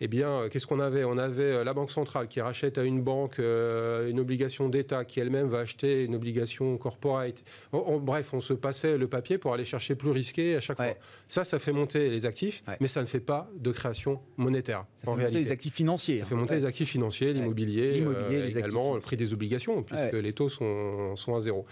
eh 0.00 0.08
bien, 0.08 0.28
euh, 0.28 0.48
qu'est-ce 0.48 0.66
qu'on 0.66 0.80
avait? 0.80 1.04
On 1.04 1.18
avait 1.18 1.42
euh, 1.42 1.64
la 1.64 1.72
Banque 1.72 1.90
centrale 1.90 2.28
qui 2.28 2.40
rachète 2.40 2.78
à 2.78 2.84
une 2.84 3.02
banque 3.02 3.38
euh, 3.38 4.10
une 4.10 4.18
obligation 4.18 4.68
d'État 4.68 5.04
qui 5.04 5.20
elle-même 5.20 5.48
va 5.48 5.60
acheter 5.60 6.04
une 6.04 6.14
obligation 6.14 6.76
corporate. 6.76 7.44
bref, 7.72 8.34
on 8.34 8.40
se 8.40 8.52
passait 8.52 8.98
le 8.98 9.06
papier 9.08 9.38
pour 9.38 9.54
aller 9.54 9.64
chercher 9.64 9.94
plus 9.94 10.10
risqué 10.10 10.56
à 10.56 10.60
chaque 10.60 10.76
fois. 10.76 10.94
Ça, 11.28 11.44
ça 11.44 11.58
fait 11.58 11.72
monter 11.72 12.10
les 12.10 12.26
actifs, 12.26 12.62
mais 12.80 12.88
ça 12.88 13.00
ne 13.00 13.06
fait 13.06 13.20
pas 13.20 13.48
de 13.56 13.70
création 13.72 14.20
monétaire. 14.36 14.84
Ça 15.04 15.14
fait 15.14 15.22
monter 15.22 15.38
les 15.38 15.50
actifs 15.50 15.74
financiers. 15.74 16.18
Ça 16.18 16.24
fait 16.24 16.34
monter 16.34 16.56
les 16.56 16.64
actifs 16.64 16.90
financiers, 16.90 17.32
l'immobilier, 17.32 18.04
également 18.46 18.94
le 18.94 19.00
prix 19.00 19.16
des 19.16 19.32
obligations, 19.32 19.82
puisque 19.82 20.14
les 20.14 20.32
taux 20.32 20.48
sont, 20.48 21.16
sont 21.16 21.34
à 21.34 21.40
zéro. 21.40 21.66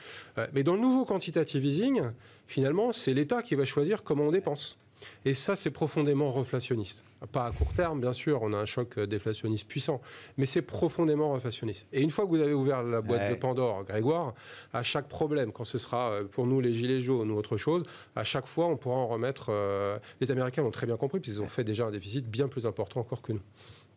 mais 0.52 0.62
dans 0.62 0.74
le 0.74 0.80
nouveau 0.80 1.04
quantitative 1.04 1.64
easing, 1.64 2.02
finalement, 2.46 2.92
c'est 2.92 3.14
l'État 3.14 3.42
qui 3.42 3.54
va 3.54 3.64
choisir 3.64 4.02
comment 4.02 4.24
on 4.24 4.32
dépense. 4.32 4.78
Et 5.24 5.34
ça, 5.34 5.56
c'est 5.56 5.70
profondément 5.70 6.30
reflationniste. 6.32 7.02
Pas 7.30 7.46
à 7.46 7.52
court 7.52 7.72
terme, 7.72 8.00
bien 8.00 8.12
sûr, 8.12 8.42
on 8.42 8.52
a 8.52 8.56
un 8.56 8.66
choc 8.66 8.98
déflationniste 8.98 9.68
puissant, 9.68 10.00
mais 10.38 10.46
c'est 10.46 10.62
profondément 10.62 11.32
reflationniste. 11.32 11.86
Et 11.92 12.02
une 12.02 12.10
fois 12.10 12.24
que 12.24 12.30
vous 12.30 12.40
avez 12.40 12.52
ouvert 12.52 12.82
la 12.82 13.00
boîte 13.00 13.30
de 13.30 13.36
Pandore, 13.36 13.84
Grégoire, 13.84 14.34
à 14.72 14.82
chaque 14.82 15.06
problème, 15.06 15.52
quand 15.52 15.64
ce 15.64 15.78
sera 15.78 16.10
euh, 16.10 16.24
pour 16.24 16.46
nous 16.46 16.60
les 16.60 16.72
gilets 16.72 17.00
jaunes 17.00 17.30
ou 17.30 17.36
autre 17.36 17.56
chose, 17.56 17.84
à 18.16 18.24
chaque 18.24 18.46
fois, 18.46 18.66
on 18.66 18.76
pourra 18.76 18.96
en 18.96 19.06
remettre. 19.06 19.46
Euh, 19.50 19.98
les 20.20 20.32
Américains 20.32 20.62
l'ont 20.62 20.72
très 20.72 20.86
bien 20.86 20.96
compris, 20.96 21.20
puisqu'ils 21.20 21.42
ont 21.42 21.46
fait 21.46 21.64
déjà 21.64 21.86
un 21.86 21.90
déficit 21.92 22.28
bien 22.28 22.48
plus 22.48 22.66
important 22.66 23.00
encore 23.00 23.22
que 23.22 23.32
nous. 23.32 23.42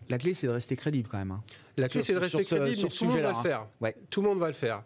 La 0.09 0.17
clé, 0.17 0.33
c'est 0.33 0.47
de 0.47 0.51
rester 0.51 0.75
crédible 0.75 1.07
quand 1.09 1.17
même. 1.17 1.31
Hein. 1.31 1.43
La 1.77 1.89
clé, 1.89 2.01
c'est 2.01 2.13
de 2.13 2.19
rester 2.19 2.43
crédible, 2.43 2.81
mais 2.83 2.89
tout 2.89 3.05
le 3.05 3.11
monde 3.11 3.21
va 3.21 3.31
le 3.31 3.43
faire. 3.43 3.59
Hein. 3.61 3.69
Ouais. 3.81 3.95
Tout 4.09 4.21
le 4.21 4.27
monde 4.27 4.39
va 4.39 4.47
le 4.47 4.53
faire. 4.53 4.83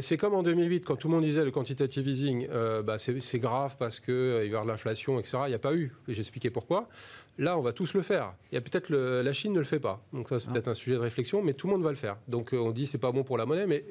C'est 0.00 0.16
comme 0.16 0.34
en 0.34 0.42
2008, 0.42 0.84
quand 0.84 0.96
tout 0.96 1.08
le 1.08 1.14
monde 1.14 1.24
disait 1.24 1.44
le 1.44 1.50
quantitative 1.50 2.06
easing, 2.06 2.46
euh, 2.50 2.82
bah, 2.82 2.96
c'est 2.98 3.38
grave 3.38 3.76
parce 3.78 4.00
qu'il 4.00 4.14
euh, 4.14 4.38
va 4.38 4.44
y 4.44 4.48
avoir 4.48 4.64
de 4.64 4.70
l'inflation, 4.70 5.18
etc. 5.18 5.38
Il 5.46 5.50
n'y 5.50 5.54
a 5.54 5.58
pas 5.58 5.74
eu. 5.74 5.92
J'expliquais 6.08 6.50
pourquoi. 6.50 6.88
Là, 7.38 7.56
on 7.56 7.62
va 7.62 7.72
tous 7.72 7.94
le 7.94 8.02
faire. 8.02 8.34
Il 8.52 8.54
y 8.54 8.58
a 8.58 8.60
peut-être 8.60 8.90
la 8.90 9.32
Chine 9.32 9.52
ne 9.52 9.58
le 9.58 9.64
fait 9.64 9.80
pas. 9.80 10.04
Donc 10.12 10.28
ça, 10.28 10.38
c'est 10.38 10.46
ah. 10.48 10.52
peut-être 10.52 10.68
un 10.68 10.74
sujet 10.74 10.96
de 10.96 11.00
réflexion, 11.00 11.42
mais 11.42 11.54
tout 11.54 11.66
le 11.66 11.72
monde 11.72 11.82
va 11.82 11.90
le 11.90 11.96
faire. 11.96 12.16
Donc 12.28 12.52
euh, 12.52 12.58
on 12.58 12.70
dit 12.70 12.86
c'est 12.86 12.98
pas 12.98 13.12
bon 13.12 13.22
pour 13.22 13.38
la 13.38 13.46
monnaie, 13.46 13.66
mais 13.66 13.84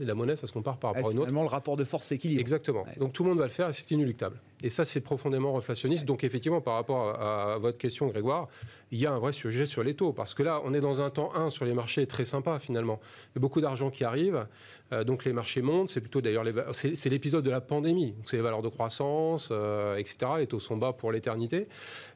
la 0.00 0.14
monnaie, 0.14 0.36
ça 0.36 0.46
se 0.46 0.52
compare 0.52 0.78
par 0.78 0.94
rapport 0.94 1.08
à 1.08 1.12
une 1.12 1.18
autre. 1.18 1.32
le 1.32 1.38
rapport 1.46 1.76
de 1.76 1.84
force 1.84 2.06
s'équilibre. 2.06 2.40
Exactement. 2.40 2.84
Donc 2.98 3.12
tout 3.12 3.22
le 3.22 3.30
monde 3.30 3.38
va 3.38 3.44
le 3.44 3.50
faire 3.50 3.68
et 3.68 3.72
c'est 3.72 3.90
inéluctable. 3.90 4.40
Et 4.62 4.70
ça, 4.70 4.84
c'est 4.84 5.00
profondément 5.00 5.52
reflationniste. 5.52 6.04
Donc 6.04 6.24
effectivement, 6.24 6.60
par 6.60 6.74
rapport 6.74 7.20
à, 7.20 7.58
votre 7.58 7.76
question, 7.76 8.06
Grégoire, 8.06 8.48
il 8.90 8.98
y 8.98 9.06
a 9.06 9.12
un 9.12 9.18
vrai 9.18 9.32
sujet 9.32 9.66
sur 9.66 9.82
les 9.82 9.94
taux. 9.94 10.12
Parce 10.12 10.32
que 10.32 10.42
là, 10.42 10.62
on 10.64 10.72
est 10.72 10.80
dans 10.80 11.02
un 11.02 11.10
temps 11.10 11.34
1 11.34 11.50
sur 11.50 11.64
les 11.64 11.74
marchés 11.74 12.06
très 12.06 12.24
sympa 12.24 12.58
finalement. 12.58 12.98
Il 13.02 13.36
y 13.36 13.38
a 13.38 13.40
beaucoup 13.40 13.60
d'argent 13.60 13.90
qui 13.90 14.04
arrive. 14.04 14.46
Euh, 14.92 15.04
donc 15.04 15.24
les 15.24 15.32
marchés 15.32 15.60
montent. 15.62 15.88
C'est 15.88 16.00
plutôt 16.00 16.20
d'ailleurs 16.20 16.44
c'est 16.72 17.10
l'épisode 17.10 17.44
de 17.44 17.50
la 17.50 17.60
pandémie. 17.60 18.14
C'est 18.24 18.36
les 18.36 18.42
valeurs 18.42 18.62
de 18.62 18.68
croissance, 18.68 19.50
euh, 19.50 19.96
etc. 19.96 20.32
Les 20.38 20.46
taux 20.46 20.60
sont 20.60 20.76
bas 20.76 20.92
pour 20.92 21.12
l'éternité. 21.12 21.68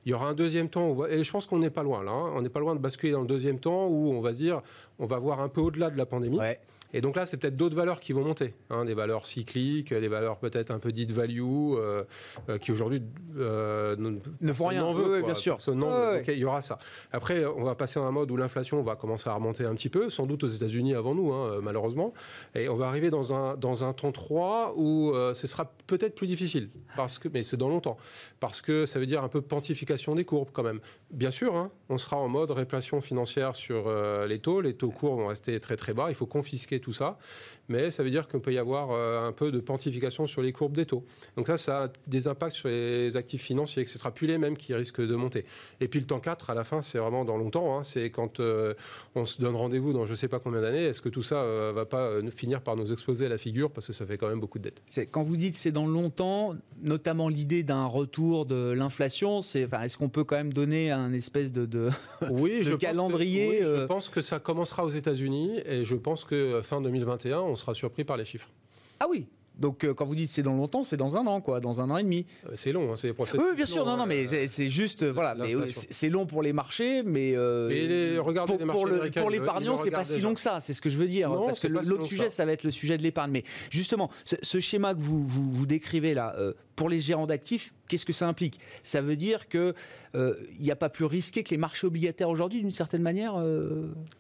Il 0.06 0.10
y 0.10 0.14
aura 0.14 0.28
un 0.28 0.34
deuxième 0.34 0.68
temps. 0.68 0.90
Où, 0.90 1.06
et 1.06 1.22
je 1.22 1.30
pense 1.30 1.46
qu'on 1.46 1.58
n'est 1.58 1.70
pas 1.70 1.82
loin 1.82 2.02
là. 2.02 2.12
Hein. 2.12 2.32
On 2.34 2.42
n'est 2.42 2.48
pas 2.48 2.60
loin 2.60 2.74
de 2.74 2.80
basculer 2.80 3.12
dans 3.12 3.20
le 3.20 3.26
deuxième 3.26 3.58
temps 3.58 3.86
où 3.86 4.12
on 4.12 4.20
va 4.20 4.32
dire, 4.32 4.62
on 4.98 5.06
va 5.06 5.18
voir 5.18 5.40
un 5.40 5.48
peu 5.48 5.60
au-delà 5.60 5.90
de 5.90 5.98
la 5.98 6.06
pandémie. 6.06 6.38
Et 6.92 7.00
donc 7.00 7.16
là, 7.16 7.26
c'est 7.26 7.36
peut-être 7.36 7.56
d'autres 7.56 7.76
valeurs 7.76 8.00
qui 8.00 8.12
vont 8.12 8.24
monter, 8.24 8.54
hein, 8.68 8.84
des 8.84 8.94
valeurs 8.94 9.26
cycliques, 9.26 9.94
des 9.94 10.08
valeurs 10.08 10.38
peut-être 10.38 10.70
un 10.70 10.78
peu 10.78 10.92
dites 10.92 11.12
value, 11.12 11.40
euh, 11.40 12.04
euh, 12.48 12.58
qui 12.58 12.72
aujourd'hui 12.72 13.02
euh, 13.38 13.96
ne 14.40 14.52
font 14.52 14.66
rien. 14.66 14.90
Veut, 14.90 15.22
bien 15.22 15.34
sûr. 15.34 15.58
il 16.28 16.34
y 16.34 16.44
aura 16.44 16.62
ça. 16.62 16.78
Après, 17.12 17.44
on 17.44 17.62
va 17.62 17.74
passer 17.74 18.00
dans 18.00 18.06
un 18.06 18.10
mode 18.10 18.30
où 18.30 18.36
l'inflation 18.36 18.82
va 18.82 18.96
commencer 18.96 19.28
à 19.28 19.34
remonter 19.34 19.64
un 19.64 19.74
petit 19.74 19.88
peu, 19.88 20.10
sans 20.10 20.26
doute 20.26 20.42
aux 20.44 20.48
États-Unis 20.48 20.94
avant 20.94 21.14
nous, 21.14 21.32
hein, 21.32 21.60
malheureusement. 21.62 22.12
Et 22.54 22.68
on 22.68 22.76
va 22.76 22.86
arriver 22.86 23.10
dans 23.10 23.32
un, 23.32 23.56
dans 23.56 23.84
un 23.84 23.92
temps 23.92 24.12
3 24.12 24.74
où 24.76 25.12
ce 25.34 25.46
sera 25.46 25.72
peut-être 25.86 26.14
plus 26.14 26.26
difficile, 26.26 26.70
parce 26.96 27.18
que, 27.18 27.28
mais 27.32 27.42
c'est 27.42 27.56
dans 27.56 27.68
longtemps, 27.68 27.98
parce 28.40 28.62
que 28.62 28.86
ça 28.86 28.98
veut 28.98 29.06
dire 29.06 29.22
un 29.22 29.28
peu 29.28 29.40
pontification 29.40 30.14
des 30.14 30.24
courbes 30.24 30.50
quand 30.52 30.62
même. 30.62 30.80
Bien 31.10 31.30
sûr, 31.30 31.54
hein, 31.54 31.70
on 31.88 31.98
sera 31.98 32.16
en 32.16 32.28
mode 32.28 32.50
répression 32.50 33.00
financière 33.00 33.54
sur 33.54 33.90
les 34.26 34.38
taux, 34.38 34.60
les 34.60 34.74
taux 34.74 34.90
courts 34.90 35.16
vont 35.16 35.28
rester 35.28 35.58
très 35.60 35.76
très 35.76 35.94
bas, 35.94 36.06
il 36.08 36.14
faut 36.14 36.26
confisquer 36.26 36.79
tout 36.80 36.92
ça 36.92 37.18
mais 37.70 37.90
ça 37.92 38.02
veut 38.02 38.10
dire 38.10 38.28
qu'il 38.28 38.40
peut 38.40 38.52
y 38.52 38.58
avoir 38.58 38.90
euh, 38.90 39.26
un 39.26 39.32
peu 39.32 39.52
de 39.52 39.60
pontification 39.60 40.26
sur 40.26 40.42
les 40.42 40.52
courbes 40.52 40.74
des 40.74 40.86
taux. 40.86 41.04
Donc 41.36 41.46
ça, 41.46 41.56
ça 41.56 41.84
a 41.84 41.88
des 42.08 42.26
impacts 42.26 42.56
sur 42.56 42.68
les 42.68 43.16
actifs 43.16 43.42
financiers, 43.42 43.84
que 43.84 43.90
ce 43.90 43.96
ne 43.96 44.00
sera 44.00 44.10
plus 44.10 44.26
les 44.26 44.38
mêmes 44.38 44.56
qui 44.56 44.74
risquent 44.74 45.00
de 45.00 45.14
monter. 45.14 45.46
Et 45.80 45.86
puis 45.86 46.00
le 46.00 46.06
temps 46.06 46.18
4, 46.18 46.50
à 46.50 46.54
la 46.54 46.64
fin, 46.64 46.82
c'est 46.82 46.98
vraiment 46.98 47.24
dans 47.24 47.36
longtemps, 47.36 47.78
hein. 47.78 47.84
c'est 47.84 48.10
quand 48.10 48.40
euh, 48.40 48.74
on 49.14 49.24
se 49.24 49.40
donne 49.40 49.54
rendez-vous 49.54 49.92
dans 49.92 50.04
je 50.04 50.12
ne 50.12 50.16
sais 50.16 50.26
pas 50.26 50.40
combien 50.40 50.60
d'années, 50.60 50.84
est-ce 50.84 51.00
que 51.00 51.08
tout 51.08 51.22
ça 51.22 51.36
ne 51.36 51.48
euh, 51.48 51.72
va 51.72 51.86
pas 51.86 52.10
finir 52.34 52.60
par 52.60 52.74
nous 52.74 52.92
exploser 52.92 53.26
à 53.26 53.28
la 53.28 53.38
figure, 53.38 53.70
parce 53.70 53.86
que 53.86 53.92
ça 53.92 54.04
fait 54.04 54.18
quand 54.18 54.28
même 54.28 54.40
beaucoup 54.40 54.58
de 54.58 54.64
dettes. 54.64 54.82
Quand 55.12 55.22
vous 55.22 55.36
dites 55.36 55.56
c'est 55.56 55.72
dans 55.72 55.86
longtemps, 55.86 56.56
notamment 56.82 57.28
l'idée 57.28 57.62
d'un 57.62 57.86
retour 57.86 58.46
de 58.46 58.72
l'inflation, 58.72 59.42
c'est, 59.42 59.64
enfin, 59.64 59.82
est-ce 59.82 59.96
qu'on 59.96 60.08
peut 60.08 60.24
quand 60.24 60.36
même 60.36 60.52
donner 60.52 60.90
un 60.90 61.12
espèce 61.12 61.52
de, 61.52 61.66
de, 61.66 61.88
oui, 62.30 62.58
je 62.62 62.74
calendrier 62.74 63.60
oui, 63.60 63.66
Je 63.76 63.84
pense 63.84 64.08
que 64.08 64.22
ça 64.22 64.40
commencera 64.40 64.84
aux 64.84 64.90
États-Unis, 64.90 65.60
et 65.64 65.84
je 65.84 65.94
pense 65.94 66.24
que 66.24 66.60
fin 66.62 66.80
2021, 66.80 67.38
on 67.40 67.56
sera 67.60 67.74
surpris 67.74 68.04
par 68.04 68.16
les 68.16 68.24
chiffres. 68.24 68.50
Ah 68.98 69.06
oui, 69.08 69.26
donc 69.60 69.84
euh, 69.84 69.92
quand 69.92 70.06
vous 70.06 70.14
dites 70.14 70.30
c'est 70.30 70.42
dans 70.42 70.54
longtemps, 70.54 70.82
c'est 70.82 70.96
dans 70.96 71.16
un 71.16 71.26
an, 71.26 71.40
quoi, 71.40 71.60
dans 71.60 71.80
un 71.80 71.90
an 71.90 71.98
et 71.98 72.02
demi. 72.02 72.24
Euh, 72.46 72.52
c'est 72.54 72.72
long, 72.72 72.92
hein, 72.92 72.96
c'est 72.96 73.12
processus. 73.12 73.40
Oui, 73.40 73.54
bien 73.54 73.66
sûr, 73.66 73.84
non, 73.84 73.96
non, 73.96 74.06
mais 74.06 74.26
euh, 74.32 74.46
c'est 74.48 74.70
juste, 74.70 75.04
voilà, 75.04 75.36
c'est 75.70 76.08
long 76.08 76.26
pour 76.26 76.42
les 76.42 76.52
marchés, 76.52 77.02
mais, 77.02 77.34
pour, 77.34 78.86
les 78.86 79.10
pour 79.10 79.30
l'épargnant, 79.30 79.76
c'est 79.76 79.90
pas 79.90 80.04
si 80.04 80.20
long 80.20 80.34
que 80.34 80.40
ça. 80.40 80.60
C'est 80.60 80.74
ce 80.74 80.80
que 80.80 80.90
je 80.90 80.96
veux 80.96 81.06
dire, 81.06 81.30
parce 81.46 81.60
que 81.60 81.68
l'autre 81.68 82.06
sujet, 82.06 82.30
ça 82.30 82.44
va 82.44 82.52
être 82.52 82.64
le 82.64 82.70
sujet 82.70 82.96
de 82.96 83.02
l'épargne. 83.02 83.30
Mais 83.30 83.44
justement, 83.70 84.10
ce, 84.24 84.60
schéma 84.60 84.94
que 84.94 85.00
vous, 85.00 85.26
vous, 85.26 85.66
décrivez 85.66 86.14
là, 86.14 86.34
pour 86.80 86.88
les 86.88 86.98
gérants 86.98 87.26
d'actifs, 87.26 87.74
qu'est-ce 87.88 88.06
que 88.06 88.14
ça 88.14 88.26
implique? 88.26 88.58
Ça 88.82 89.02
veut 89.02 89.16
dire 89.16 89.50
que 89.50 89.74
il 90.14 90.62
n'y 90.62 90.70
a 90.70 90.76
pas 90.76 90.88
plus 90.88 91.04
risqué 91.04 91.42
que 91.42 91.50
les 91.50 91.58
marchés 91.58 91.86
obligataires 91.86 92.30
aujourd'hui, 92.30 92.60
d'une 92.60 92.70
certaine 92.70 93.02
manière. 93.02 93.34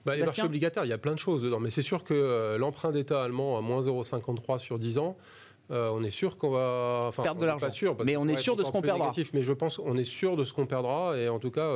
Bah, 0.04 0.14
les 0.14 0.22
marchés 0.22 0.42
obligataires, 0.42 0.84
il 0.84 0.90
y 0.90 0.92
a 0.92 0.98
plein 0.98 1.14
de 1.14 1.18
choses 1.18 1.42
dedans, 1.42 1.58
mais 1.58 1.70
c'est 1.70 1.82
sûr 1.82 2.04
que 2.04 2.58
l'emprunt 2.58 2.92
d'État 2.92 3.24
allemand 3.24 3.56
à 3.56 3.62
moins 3.62 3.80
0,53 3.80 4.58
sur 4.58 4.78
10 4.78 4.98
ans. 4.98 5.16
Euh, 5.70 5.88
on 5.90 6.02
est 6.02 6.10
sûr 6.10 6.36
qu'on 6.36 6.50
va 6.50 7.06
enfin, 7.08 7.22
perdre 7.22 7.40
de 7.40 7.46
l'argent. 7.46 7.66
Pas 7.66 7.70
sûr, 7.70 7.96
mais 8.04 8.18
on 8.18 8.28
est 8.28 8.36
sûr 8.36 8.56
de 8.56 8.64
ce 8.64 8.70
qu'on 8.70 8.82
perdra. 8.82 9.10
mais 9.32 9.42
je 9.42 9.52
pense 9.52 9.78
qu'on 9.78 9.96
est 9.96 10.04
sûr 10.04 10.36
de 10.36 10.44
ce 10.44 10.52
qu'on 10.52 10.66
perdra 10.66 11.16
et 11.16 11.30
en 11.30 11.38
tout 11.38 11.50
cas, 11.50 11.74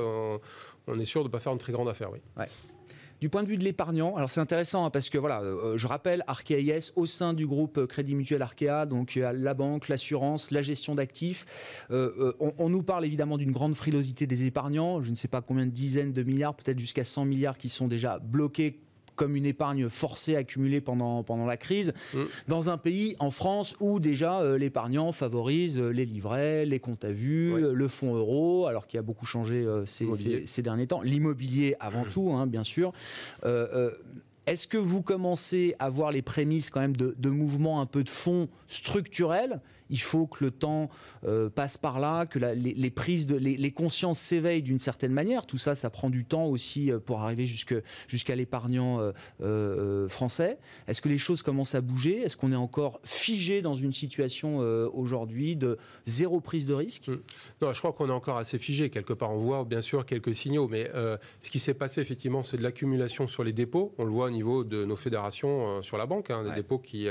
on, 0.87 1.00
est 1.00 1.05
sûr 1.07 1.23
de 1.23 1.29
ne 1.29 1.33
pas 1.33 1.41
faire 1.41 1.53
une 1.53 1.59
très 1.59 1.73
grande 1.73 1.88
affaire. 1.88 2.11
Oui. 2.12 2.45
Du 3.25 3.31
point 3.31 3.43
de 3.43 3.49
vue 3.49 3.57
de 3.57 3.64
l'épargnant, 3.64 4.16
alors 4.16 4.31
c'est 4.31 4.43
intéressant 4.43 4.85
hein, 4.85 4.90
parce 4.90 5.09
que 5.09 5.16
voilà, 5.16 5.40
euh, 5.40 5.78
je 5.78 5.87
rappelle, 5.87 6.23
Arkea 6.26 6.61
IS 6.61 6.93
au 6.95 7.07
sein 7.07 7.33
du 7.33 7.47
groupe 7.47 7.87
Crédit 7.87 8.14
Mutuel 8.14 8.43
Arkea, 8.43 8.85
donc 8.85 9.14
la 9.14 9.54
banque, 9.54 9.88
l'assurance, 9.88 10.50
la 10.50 10.61
gestion 10.61 10.95
d'actifs. 10.95 11.87
Euh, 11.90 12.35
on, 12.38 12.52
on, 12.59 12.69
nous 12.69 12.83
parle 12.83 13.07
évidemment 13.07 13.38
d'une 13.38 13.50
grande 13.50 13.76
frilosité 13.76 14.26
des 14.26 14.45
épargnants. 14.45 15.00
Je 15.00 15.11
ne 15.11 15.16
sais 15.16 15.26
pas 15.26 15.40
combien 15.40 15.64
de 15.64 15.71
dizaines 15.71 16.12
de 16.12 16.23
milliards, 16.23 16.54
peut-être 16.54 16.78
jusqu'à 16.78 17.02
100 17.02 17.25
milliards 17.25 17.57
qui 17.57 17.71
sont 17.71 17.88
déjà 17.88 18.19
bloqués 18.19 18.83
comme 19.16 19.37
une 19.37 19.47
épargne 19.47 19.88
forcée 19.88 20.37
accumulée 20.37 20.80
pendant, 20.80 21.23
pendant 21.23 21.47
la 21.47 21.56
crise, 21.56 21.92
mm. 22.14 22.23
dans 22.49 22.68
un 22.68 22.78
pays, 22.78 23.16
en 23.18 23.30
France, 23.30 23.76
où 23.80 24.00
déjà 24.00 24.40
euh, 24.40 24.59
l'épargnant 24.59 25.12
favorise 25.12 25.78
euh, 25.78 25.90
les 25.90 26.04
livrets, 26.04 26.64
les 26.64 26.80
comptes 26.80 27.04
à 27.04 27.12
vue, 27.12 27.54
euh, 27.54 27.73
le 27.73 27.88
fonds 27.88 28.14
euro, 28.14 28.66
alors 28.66 28.87
qu'il 28.87 28.99
a 28.99 29.02
beaucoup 29.02 29.26
changé 29.26 29.66
ces, 29.87 30.62
derniers 30.62 30.87
temps, 30.87 31.02
l'immobilier 31.02 31.76
avant 31.80 32.04
tout, 32.04 32.33
hein, 32.33 32.47
bien 32.47 32.64
sûr. 32.64 32.92
Est-ce 34.47 34.66
que 34.66 34.76
vous 34.76 35.00
commencez 35.00 35.75
à 35.78 35.88
voir 35.88 36.12
les 36.12 36.21
prémices 36.21 36.68
quand 36.68 36.80
même 36.80 36.97
de, 36.97 37.14
de 37.18 37.30
mouvements 37.30 37.80
un 37.80 37.87
peu 37.87 38.04
de 38.04 38.11
fonds 38.11 38.49
structurels 38.68 39.61
il 39.91 40.00
faut 40.00 40.26
que 40.26 40.45
le 40.45 40.50
temps 40.50 40.88
euh, 41.26 41.49
passe 41.50 41.76
par 41.76 42.00
là, 42.00 42.26
que 42.26 42.38
les, 42.38 42.91
prises 42.91 43.26
de, 43.26 43.37
les, 43.37 43.71
consciences 43.73 44.19
s'éveillent 44.19 44.62
d'une 44.62 44.79
certaine 44.79 45.12
manière. 45.12 45.47
Tout 45.47 45.59
ça, 45.59 45.75
ça 45.75 45.91
prend 45.91 46.11
du 46.11 46.25
temps 46.25 46.47
aussi 46.47 46.91
euh, 46.91 46.99
pour 46.99 47.21
arriver 47.23 47.47
jusqu'à 47.47 48.37
l'épargnant 48.37 49.12
euh, 49.43 50.09
français. 50.09 50.59
Est-ce 50.87 51.03
que 51.03 51.09
les 51.09 51.19
choses 51.19 51.43
commencent 51.43 51.75
à 51.75 51.81
bouger? 51.81 52.23
Est-ce 52.23 52.37
qu'on 52.37 52.53
est 52.53 52.57
encore 52.57 53.00
figé 53.05 53.62
dans 53.62 53.76
une 53.76 53.93
situation 53.93 54.59
aujourd'hui 54.93 55.57
de 55.57 55.79
zéro 56.07 56.41
prise 56.41 56.67
de 56.67 56.75
risque? 56.75 57.09
Hum. 57.09 57.21
Non, 57.61 57.73
je 57.73 57.79
crois 57.79 57.93
qu'on 57.93 58.09
est 58.09 58.12
encore 58.12 58.37
assez 58.37 58.59
figé 58.59 58.91
quelque 58.91 59.12
part. 59.12 59.33
On 59.33 59.38
voit 59.38 59.64
bien 59.64 59.81
sûr 59.81 60.05
quelques 60.07 60.35
signaux, 60.35 60.69
mais 60.69 60.91
ce 61.41 61.50
qui 61.50 61.59
s'est 61.59 61.75
passé 61.75 62.00
effectivement, 62.00 62.43
c'est 62.43 62.57
de 62.57 62.62
l'accumulation 62.62 63.26
sur 63.26 63.45
les 63.45 63.53
dépôts. 63.53 63.95
On 63.99 64.05
le 64.05 64.11
voit 64.11 64.26
au 64.26 64.31
niveau 64.31 64.64
de 64.64 64.85
nos 64.85 64.97
fédérations 64.97 65.83
sur 65.83 65.99
la 65.99 66.07
banque, 66.07 66.31
hein, 66.31 66.45
des 66.45 66.55
dépôts 66.55 66.79
qui, 66.79 67.07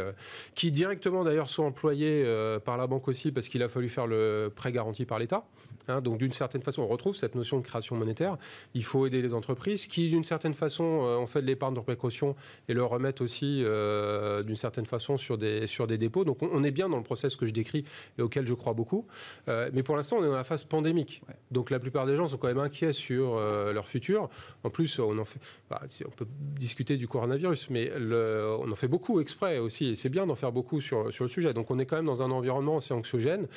qui 0.56 0.72
directement 0.72 1.24
d'ailleurs 1.24 1.50
sont 1.50 1.63
employés 1.63 2.25
par 2.63 2.77
la 2.77 2.88
banque 2.88 3.08
aussi 3.08 3.32
parce 3.32 3.48
qu'il 3.48 3.63
a 3.63 3.70
fallu 3.70 3.89
faire 3.89 4.08
le 4.08 4.51
prêt 4.53 4.72
garanti 4.72 5.05
par 5.05 5.20
l'État. 5.20 5.46
Hein. 5.88 6.01
donc 6.01 6.17
d'une 6.17 6.32
certaine 6.34 6.62
façon, 6.62 6.84
on 6.84 6.88
retrouve 6.88 7.15
cette 7.15 7.36
notion 7.36 7.58
de 7.58 7.63
création 7.63 7.96
monétaire. 7.96 8.38
Il 8.74 8.84
faut 8.84 9.05
aider 9.05 9.22
les 9.22 9.34
entreprises 9.34 9.88
qui, 9.88 10.10
d'une 10.10 10.24
certaine 10.24 10.53
façon, 10.53 10.84
euh, 10.84 11.17
ont 11.17 11.27
fait 11.27 11.41
de 11.41 11.48
l'épargne 11.48 11.74
de 11.74 11.79
précaution 11.79 12.36
et 12.70 12.74
le 12.74 12.84
remettent 12.84 13.22
aussi, 13.22 13.63
euh, 13.63 14.43
d'une 14.43 14.55
certaine 14.55 14.86
façon, 14.86 15.17
sur 15.17 15.38
des, 15.38 15.67
sur 15.67 15.88
des 15.88 15.98
dépôts. 15.98 16.24
Donc 16.24 16.41
on, 16.41 16.63
est 16.63 16.72
bien 16.72 16.89
dans 16.89 16.98
le 16.98 17.03
process 17.03 17.36
que 17.36 17.46
je 17.46 17.51
décris 17.51 17.84
et 18.17 18.22
auquel 18.22 18.48
je 18.48 18.53
crois 18.53 18.74
beaucoup. 18.74 19.05
Euh, 19.48 19.70
mais 19.74 19.84
pour 19.84 19.96
l'instant, 19.98 20.17
on 20.20 20.24
est 20.24 20.27
dans 20.27 20.36
la 20.36 20.43
phase 20.43 20.63
pandémique. 20.63 21.22
Donc 21.51 21.70
la 21.70 21.79
plupart 21.79 22.05
des 22.05 22.15
gens 22.15 22.27
sont 22.27 22.38
quand 22.38 22.48
même 22.48 22.60
inquiets 22.60 22.93
sur 22.93 23.39
leur 23.39 23.88
futur. 23.88 24.29
En 24.63 24.70
plus, 24.70 25.00
on 25.00 25.17
en 25.17 25.25
fait, 25.25 25.39
bah, 25.70 25.82
on 26.05 26.12
peut 26.12 26.27
discuter 26.58 26.98
du 26.98 27.08
coronavirus, 27.08 27.70
mais 27.70 27.91
le, 27.98 28.55
on 28.60 28.72
en 28.72 28.75
fait 28.75 28.88
beaucoup 28.88 29.20
exprès 29.20 29.60
aussi. 29.60 29.91
Et 29.91 29.96
c'est 29.96 30.10
bien 30.10 30.25
d'en 30.25 30.36
faire 30.36 30.51
beaucoup 30.51 30.82
sur, 30.82 31.12
sur 31.12 31.25
le 31.25 31.29
sujet. 31.29 31.53
Donc 31.53 31.72
on 31.72 31.79
est 31.79 31.86
quand 31.86 31.98
même 31.98 32.05
dans 32.05 32.22
un 32.22 32.32
environnement 32.32 32.52
c'est 32.79 32.93
anxiogène. 32.93 33.48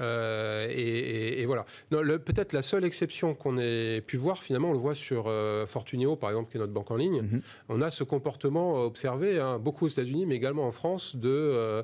Euh, 0.00 0.66
et, 0.70 1.44
voilà. 1.46 1.64
Peut-être 1.90 2.52
la 2.52 2.62
seule 2.62 2.84
exception 2.84 3.34
qu'on 3.34 3.58
ait 3.58 4.00
pu 4.00 4.16
voir, 4.16 4.42
finalement, 4.42 4.70
on 4.70 4.72
le 4.72 4.78
voit 4.78 4.94
sur 4.94 5.24
euh, 5.26 5.66
Fortuneo, 5.66 6.16
par 6.16 6.30
exemple, 6.30 6.50
qui 6.50 6.56
est 6.56 6.60
notre 6.60 6.72
banque 6.72 6.90
en 6.90 6.96
ligne. 6.96 7.22
Mhm. 7.22 7.40
On 7.68 7.80
a 7.80 7.90
ce 7.90 8.04
comportement 8.04 8.76
observé, 8.84 9.40
hein, 9.40 9.58
beaucoup 9.58 9.86
aux 9.86 9.88
États-Unis, 9.88 10.26
mais 10.26 10.36
également 10.36 10.66
en 10.66 10.72
France, 10.72 11.16
de, 11.16 11.28
euh, 11.30 11.82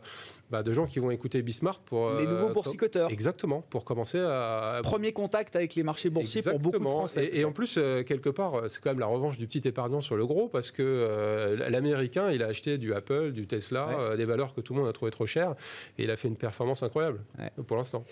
bah, 0.50 0.62
de 0.62 0.72
gens 0.72 0.86
qui 0.86 0.98
vont 0.98 1.10
écouter 1.10 1.42
Bismarck 1.42 1.82
pour. 1.84 2.10
Les 2.12 2.26
nouveaux 2.26 2.52
boursicoteurs. 2.52 3.10
Exactement, 3.10 3.62
pour 3.70 3.84
commencer 3.84 4.18
à. 4.18 4.80
Premier 4.82 5.12
contact 5.12 5.56
avec 5.56 5.74
les 5.74 5.82
marchés 5.82 6.10
boursiers 6.10 6.42
pour 6.42 6.58
beaucoup 6.58 6.78
de 6.78 6.84
Français. 6.84 7.30
Et, 7.32 7.44
en 7.44 7.52
plus, 7.52 7.74
quelque 8.06 8.30
part, 8.30 8.62
c'est 8.68 8.80
quand 8.82 8.90
même 8.90 9.00
la 9.00 9.06
revanche 9.06 9.38
du 9.38 9.46
petit 9.46 9.66
épargnant 9.66 10.00
sur 10.00 10.16
le 10.16 10.26
gros, 10.26 10.48
parce 10.48 10.70
que 10.70 11.56
l'Américain, 11.68 12.30
il 12.30 12.42
a 12.42 12.46
acheté 12.46 12.78
du 12.78 12.94
Apple, 12.94 13.32
du 13.32 13.46
Tesla, 13.46 14.16
des 14.16 14.24
valeurs 14.24 14.54
que 14.54 14.60
tout 14.60 14.74
le 14.74 14.80
monde 14.80 14.88
a 14.88 14.92
trouvé 14.92 15.10
trop 15.10 15.26
chères, 15.26 15.54
et 15.98 16.04
il 16.04 16.10
a 16.10 16.16
fait 16.16 16.28
une 16.28 16.36
performance 16.36 16.61
incroyable 16.82 17.20
pour 17.66 17.76
l'instant. 17.76 18.04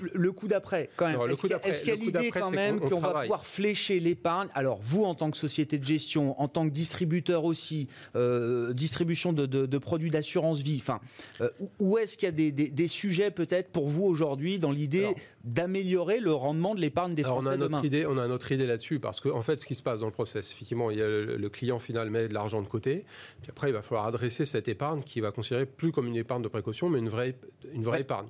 Le 0.00 0.32
coup 0.32 0.48
d'après, 0.48 0.90
quand 0.96 1.06
même. 1.06 1.20
Est-ce 1.30 1.82
qu'il 1.82 1.88
y 1.88 1.92
a, 1.92 1.94
l'idée 1.96 2.30
quand 2.30 2.50
même 2.50 2.80
qu'on 2.80 3.00
va 3.00 3.22
pouvoir 3.22 3.46
flécher 3.46 4.00
l'épargne? 4.00 4.48
Alors, 4.54 4.78
vous, 4.82 5.04
en 5.04 5.14
tant 5.14 5.30
que 5.30 5.36
société 5.36 5.78
de 5.78 5.84
gestion, 5.84 6.40
en 6.40 6.48
tant 6.48 6.66
que 6.66 6.72
distributeur 6.72 7.44
aussi, 7.44 7.88
euh, 8.14 8.72
distribution 8.72 9.32
de, 9.32 9.78
produits 9.78 10.10
d'assurance 10.10 10.60
vie, 10.60 10.78
enfin, 10.80 11.00
euh, 11.40 11.48
où 11.78 11.98
est-ce 11.98 12.16
qu'il 12.16 12.26
y 12.26 12.48
a 12.48 12.50
des, 12.50 12.86
sujets 12.86 13.30
peut-être 13.30 13.70
pour 13.70 13.88
vous 13.88 14.04
aujourd'hui 14.04 14.58
dans 14.58 14.70
l'idée 14.70 15.08
d'améliorer 15.44 16.20
le 16.20 16.32
rendement 16.32 16.74
de 16.74 16.80
l'épargne 16.80 17.14
des 17.14 17.22
Français 17.22 17.48
on 17.48 17.52
a 17.52 17.56
demain? 17.56 17.82
idée, 17.82 18.06
On 18.06 18.18
a 18.18 18.26
notre 18.26 18.50
idée 18.52 18.66
là-dessus 18.66 19.00
parce 19.00 19.20
qu'en 19.20 19.36
en 19.36 19.42
fait, 19.42 19.60
ce 19.60 19.66
qui 19.66 19.74
se 19.74 19.82
passe 19.82 20.00
dans 20.00 20.06
le 20.06 20.12
process, 20.12 20.52
effectivement, 20.52 20.90
il 20.90 20.98
y 20.98 21.02
a 21.02 21.06
le, 21.06 21.48
client 21.48 21.78
final 21.78 22.10
met 22.10 22.28
de 22.28 22.34
l'argent 22.34 22.60
de 22.62 22.66
côté, 22.66 23.04
puis 23.40 23.50
après, 23.50 23.70
il 23.70 23.72
va 23.72 23.82
falloir 23.82 24.06
adresser 24.06 24.46
cette 24.46 24.68
épargne 24.68 25.02
qui 25.02 25.20
va 25.20 25.30
considérer 25.30 25.66
plus 25.66 25.92
comme 25.92 26.06
une 26.06 26.16
épargne 26.16 26.42
de 26.42 26.48
précaution, 26.48 26.88
mais 26.88 26.98
une 26.98 27.08
vraie, 27.08 27.36
une 27.72 27.82
vraie 27.82 28.00
épargne. 28.00 28.26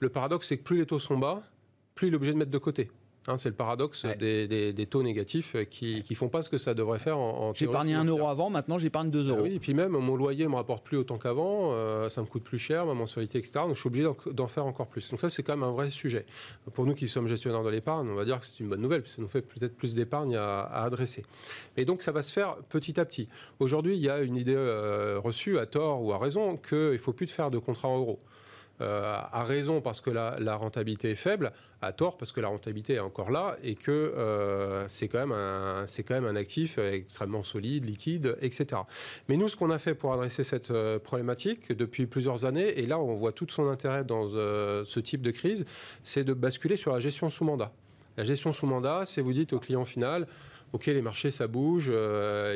Le 0.00 0.08
paradoxe, 0.08 0.48
c'est 0.48 0.58
que 0.58 0.62
plus 0.62 0.78
les 0.78 0.86
taux 0.86 0.98
sont 0.98 1.18
bas, 1.18 1.42
plus 1.94 2.08
il 2.08 2.12
est 2.12 2.16
obligé 2.16 2.32
de 2.32 2.38
mettre 2.38 2.50
de 2.50 2.58
côté. 2.58 2.90
Hein, 3.28 3.36
c'est 3.36 3.50
le 3.50 3.54
paradoxe 3.54 4.06
des, 4.18 4.86
taux 4.88 5.02
négatifs 5.02 5.54
qui 5.68 6.02
ne 6.08 6.16
font 6.16 6.30
pas 6.30 6.42
ce 6.42 6.48
que 6.48 6.56
ça 6.56 6.72
devrait 6.72 6.98
faire 6.98 7.18
en, 7.18 7.50
en 7.50 7.54
J'épargnais 7.54 7.92
un 7.92 8.04
euro 8.04 8.26
avant, 8.28 8.48
maintenant 8.48 8.78
j'épargne 8.78 9.10
2 9.10 9.28
euros. 9.28 9.42
oui, 9.42 9.56
et 9.56 9.58
puis 9.58 9.74
même 9.74 9.92
mon 9.92 10.16
loyer 10.16 10.44
ne 10.44 10.50
me 10.50 10.56
rapporte 10.56 10.82
plus 10.82 10.96
autant 10.96 11.18
qu'avant, 11.18 11.72
euh, 11.72 12.08
ça 12.08 12.22
me 12.22 12.26
coûte 12.26 12.42
plus 12.42 12.58
cher, 12.58 12.86
ma 12.86 12.94
mensualité, 12.94 13.38
etc. 13.38 13.52
Donc 13.66 13.74
je 13.74 13.80
suis 13.80 13.88
obligé 13.88 14.08
d'en 14.32 14.48
faire 14.48 14.64
encore 14.64 14.86
plus. 14.86 15.10
Donc 15.10 15.20
ça, 15.20 15.28
c'est 15.28 15.42
quand 15.42 15.54
même 15.54 15.62
un 15.62 15.72
vrai 15.72 15.90
sujet. 15.90 16.24
Pour 16.72 16.86
nous 16.86 16.94
qui 16.94 17.06
sommes 17.06 17.26
gestionnaires 17.26 17.62
de 17.62 17.68
l'épargne, 17.68 18.08
on 18.08 18.14
va 18.14 18.24
dire 18.24 18.40
que 18.40 18.46
c'est 18.46 18.60
une 18.60 18.68
bonne 18.68 18.80
nouvelle, 18.80 19.02
ça 19.06 19.20
nous 19.20 19.28
fait 19.28 19.42
peut-être 19.42 19.76
plus 19.76 19.94
d'épargne 19.94 20.36
à, 20.36 20.62
adresser. 20.62 21.24
Et 21.76 21.84
donc 21.84 22.02
ça 22.02 22.12
va 22.12 22.22
se 22.22 22.32
faire 22.32 22.56
petit 22.70 22.98
à 22.98 23.04
petit. 23.04 23.28
Aujourd'hui, 23.58 23.94
il 23.94 24.00
y 24.00 24.08
a 24.08 24.20
une 24.20 24.36
idée 24.36 24.54
euh, 24.56 25.20
reçue, 25.22 25.58
à 25.58 25.66
tort 25.66 26.02
ou 26.02 26.14
à 26.14 26.18
raison, 26.18 26.56
qu'il 26.56 26.92
ne 26.92 26.98
faut 26.98 27.12
plus 27.12 27.26
de 27.26 27.30
faire 27.30 27.50
de 27.50 27.58
contrat 27.58 27.88
en 27.88 27.98
euros. 27.98 28.20
Euh, 28.80 29.18
à 29.32 29.42
raison 29.42 29.80
parce 29.80 30.00
que 30.00 30.10
la, 30.10 30.54
rentabilité 30.56 31.10
est 31.10 31.16
faible, 31.16 31.52
à 31.82 31.92
tort 31.92 32.16
parce 32.16 32.30
que 32.30 32.40
la 32.40 32.46
rentabilité 32.46 32.94
est 32.94 33.00
encore 33.00 33.32
là 33.32 33.56
et 33.62 33.74
que 33.74 33.90
euh, 33.90 34.86
c'est 34.88 35.08
quand, 35.08 35.18
même 35.18 35.32
un, 35.32 35.84
quand 36.06 36.14
même 36.14 36.26
un 36.26 36.36
actif 36.36 36.78
extrêmement 36.78 37.42
solide, 37.42 37.84
liquide, 37.84 38.36
etc. 38.40 38.82
Mais 39.28 39.36
nous, 39.36 39.48
ce 39.48 39.56
qu'on 39.56 39.70
a 39.70 39.80
fait 39.80 39.94
pour 39.94 40.12
adresser 40.12 40.44
cette 40.44 40.70
euh, 40.70 41.00
problématique 41.00 41.72
depuis 41.72 42.06
plusieurs 42.06 42.44
années, 42.44 42.78
et 42.78 42.86
là 42.86 43.00
on 43.00 43.14
voit 43.14 43.32
tout 43.32 43.46
son 43.48 43.68
intérêt 43.68 44.04
dans 44.04 44.28
ce 44.28 45.00
type 45.00 45.22
de 45.22 45.32
crise, 45.32 45.64
c'est 46.04 46.22
de 46.22 46.32
basculer 46.32 46.76
sur 46.76 46.92
la 46.92 47.00
gestion 47.00 47.30
sous 47.30 47.44
mandat. 47.44 47.72
La 48.16 48.24
gestion 48.24 48.52
sous 48.52 48.66
mandat, 48.66 49.04
c'est 49.06 49.20
vous 49.20 49.32
dites 49.32 49.52
au 49.52 49.58
client 49.58 49.84
final, 49.84 50.26
OK, 50.72 50.86
les 50.86 51.02
marchés, 51.02 51.30
ça 51.30 51.46
bouge, 51.46 51.90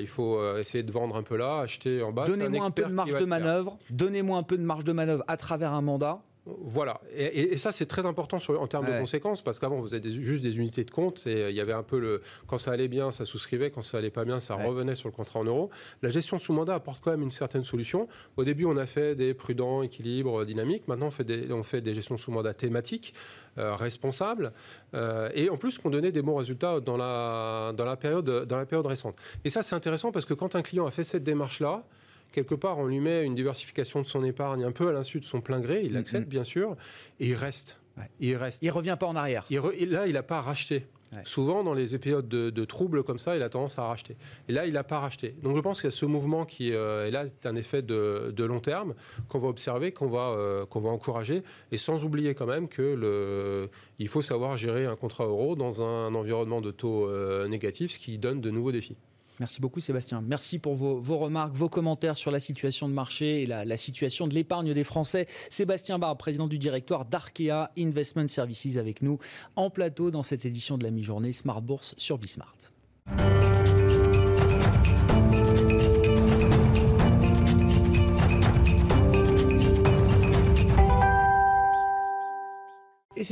il 0.00 0.06
faut 0.06 0.56
essayer 0.58 0.82
de 0.82 0.92
vendre 0.92 1.16
un 1.16 1.22
peu 1.22 1.36
là, 1.36 1.60
acheter 1.60 2.02
en 2.02 2.12
bas. 2.12 2.26
Donnez-moi 2.26 2.66
un, 2.66 2.70
peu 2.70 2.84
de 2.84 2.92
marge 2.92 3.14
de 3.14 3.24
manœuvre, 3.24 3.78
donnez-moi 3.90 4.38
un 4.38 4.42
peu 4.42 4.58
de 4.58 4.62
marge 4.62 4.84
de 4.84 4.92
manœuvre 4.92 5.24
à 5.28 5.36
travers 5.36 5.72
un 5.72 5.82
mandat. 5.82 6.20
Voilà, 6.44 7.00
et, 7.16 7.56
ça 7.56 7.70
c'est 7.70 7.86
très 7.86 8.04
important 8.04 8.38
en 8.58 8.66
termes 8.66 8.86
de 8.86 8.98
conséquences 8.98 9.42
parce 9.42 9.60
qu'avant 9.60 9.78
vous 9.78 9.94
avez 9.94 10.10
juste 10.10 10.42
des 10.42 10.58
unités 10.58 10.82
de 10.82 10.90
compte 10.90 11.24
et 11.24 11.50
il 11.50 11.54
y 11.54 11.60
avait 11.60 11.72
un 11.72 11.84
peu 11.84 12.00
le 12.00 12.20
quand 12.48 12.58
ça 12.58 12.72
allait 12.72 12.88
bien 12.88 13.12
ça 13.12 13.24
souscrivait, 13.24 13.70
quand 13.70 13.82
ça 13.82 13.98
allait 13.98 14.10
pas 14.10 14.24
bien 14.24 14.40
ça 14.40 14.56
revenait 14.56 14.96
sur 14.96 15.08
le 15.08 15.14
contrat 15.14 15.38
en 15.38 15.44
euros. 15.44 15.70
La 16.02 16.08
gestion 16.08 16.38
sous 16.38 16.52
mandat 16.52 16.74
apporte 16.74 17.00
quand 17.00 17.12
même 17.12 17.22
une 17.22 17.30
certaine 17.30 17.62
solution. 17.62 18.08
Au 18.36 18.42
début 18.42 18.64
on 18.64 18.76
a 18.76 18.86
fait 18.86 19.14
des 19.14 19.34
prudents, 19.34 19.84
équilibres, 19.84 20.44
dynamiques. 20.44 20.88
Maintenant 20.88 21.06
on 21.06 21.10
fait 21.12 21.22
des, 21.22 21.52
on 21.52 21.62
fait 21.62 21.80
des 21.80 21.94
gestions 21.94 22.16
sous 22.16 22.32
mandat 22.32 22.54
thématiques, 22.54 23.14
euh, 23.58 23.76
responsables 23.76 24.52
euh, 24.94 25.28
et 25.34 25.48
en 25.48 25.56
plus 25.56 25.78
qu'on 25.78 25.90
donnait 25.90 26.10
des 26.10 26.22
bons 26.22 26.36
résultats 26.36 26.80
dans 26.80 26.96
la 26.96 27.72
dans 27.76 27.84
la 27.84 27.96
période 27.96 28.46
dans 28.48 28.58
la 28.58 28.66
période 28.66 28.86
récente. 28.86 29.14
Et 29.44 29.50
ça 29.50 29.62
c'est 29.62 29.76
intéressant 29.76 30.10
parce 30.10 30.24
que 30.24 30.34
quand 30.34 30.56
un 30.56 30.62
client 30.62 30.86
a 30.86 30.90
fait 30.90 31.04
cette 31.04 31.22
démarche 31.22 31.60
là 31.60 31.84
quelque 32.32 32.54
part, 32.54 32.78
on 32.78 32.86
lui 32.86 33.00
met 33.00 33.24
une 33.24 33.34
diversification 33.34 34.00
de 34.00 34.06
son 34.06 34.24
épargne 34.24 34.64
un 34.64 34.72
peu 34.72 34.88
à 34.88 34.92
l'insu 34.92 35.20
de 35.20 35.24
son 35.24 35.40
plein 35.40 35.60
gré, 35.60 35.82
il 35.84 35.92
l'accepte 35.92 36.28
bien 36.28 36.44
sûr, 36.44 36.76
et 37.20 37.28
il 37.28 37.34
reste. 37.34 37.80
Il 38.20 38.36
reste. 38.36 38.58
Il 38.62 38.70
revient 38.70 38.96
pas 38.98 39.06
en 39.06 39.16
arrière. 39.16 39.46
là, 39.50 40.06
il 40.06 40.12
n'a 40.12 40.22
pas 40.22 40.40
racheté. 40.40 40.86
Souvent, 41.24 41.62
dans 41.62 41.74
les 41.74 41.98
périodes 41.98 42.28
de, 42.28 42.64
troubles 42.64 43.02
comme 43.02 43.18
ça, 43.18 43.36
il 43.36 43.42
a 43.42 43.48
tendance 43.48 43.78
à 43.78 43.84
racheter. 43.84 44.16
Et 44.48 44.52
là, 44.52 44.66
il 44.66 44.72
n'a 44.72 44.84
pas 44.84 44.98
racheté. 44.98 45.34
Donc, 45.42 45.56
je 45.56 45.60
pense 45.60 45.80
qu'il 45.80 45.88
y 45.88 45.92
a 45.92 45.96
ce 45.96 46.06
mouvement 46.06 46.44
qui 46.44 46.72
euh, 46.72 47.06
est 47.06 47.10
là, 47.10 47.24
c'est 47.28 47.46
un 47.46 47.56
effet 47.56 47.82
de, 47.82 48.42
long 48.42 48.60
terme 48.60 48.94
qu'on 49.28 49.38
va 49.38 49.48
observer, 49.48 49.92
qu'on 49.92 50.08
va, 50.08 50.30
euh, 50.30 50.66
qu'on 50.66 50.80
va 50.80 50.90
encourager, 50.90 51.42
et 51.70 51.76
sans 51.76 52.04
oublier 52.04 52.34
quand 52.34 52.46
même 52.46 52.68
que 52.68 52.82
le, 52.82 53.68
il 53.98 54.08
faut 54.08 54.22
savoir 54.22 54.56
gérer 54.56 54.86
un 54.86 54.96
contrat 54.96 55.24
euro 55.24 55.54
dans 55.54 55.82
un 55.82 56.14
environnement 56.14 56.60
de 56.60 56.70
taux 56.70 57.06
euh, 57.08 57.46
négatifs, 57.46 57.92
ce 57.92 57.98
qui 57.98 58.18
donne 58.18 58.40
de 58.40 58.50
nouveaux 58.50 58.72
défis. 58.72 58.96
Merci 59.40 59.60
beaucoup 59.60 59.80
Sébastien. 59.80 60.22
Merci 60.26 60.58
pour 60.58 60.74
vos, 60.74 61.18
remarques, 61.18 61.54
vos 61.54 61.68
commentaires 61.68 62.16
sur 62.16 62.30
la 62.30 62.40
situation 62.40 62.88
de 62.88 62.94
marché 62.94 63.42
et 63.42 63.46
la, 63.46 63.76
situation 63.76 64.28
de 64.28 64.34
l'épargne 64.34 64.72
des 64.72 64.84
Français. 64.84 65.26
Sébastien 65.50 65.98
Barbe, 65.98 66.18
président 66.18 66.46
du 66.46 66.58
directoire 66.58 67.04
d'Arkea 67.04 67.70
Investment 67.78 68.28
Services 68.28 68.76
avec 68.76 69.02
nous 69.02 69.18
en 69.56 69.70
plateau 69.70 70.10
dans 70.10 70.22
cette 70.22 70.44
édition 70.44 70.78
de 70.78 70.84
la 70.84 70.90
mi-journée 70.90 71.32
Smart 71.32 71.62
Bourse 71.62 71.94
sur 71.96 72.18
Bismart. 72.18 72.56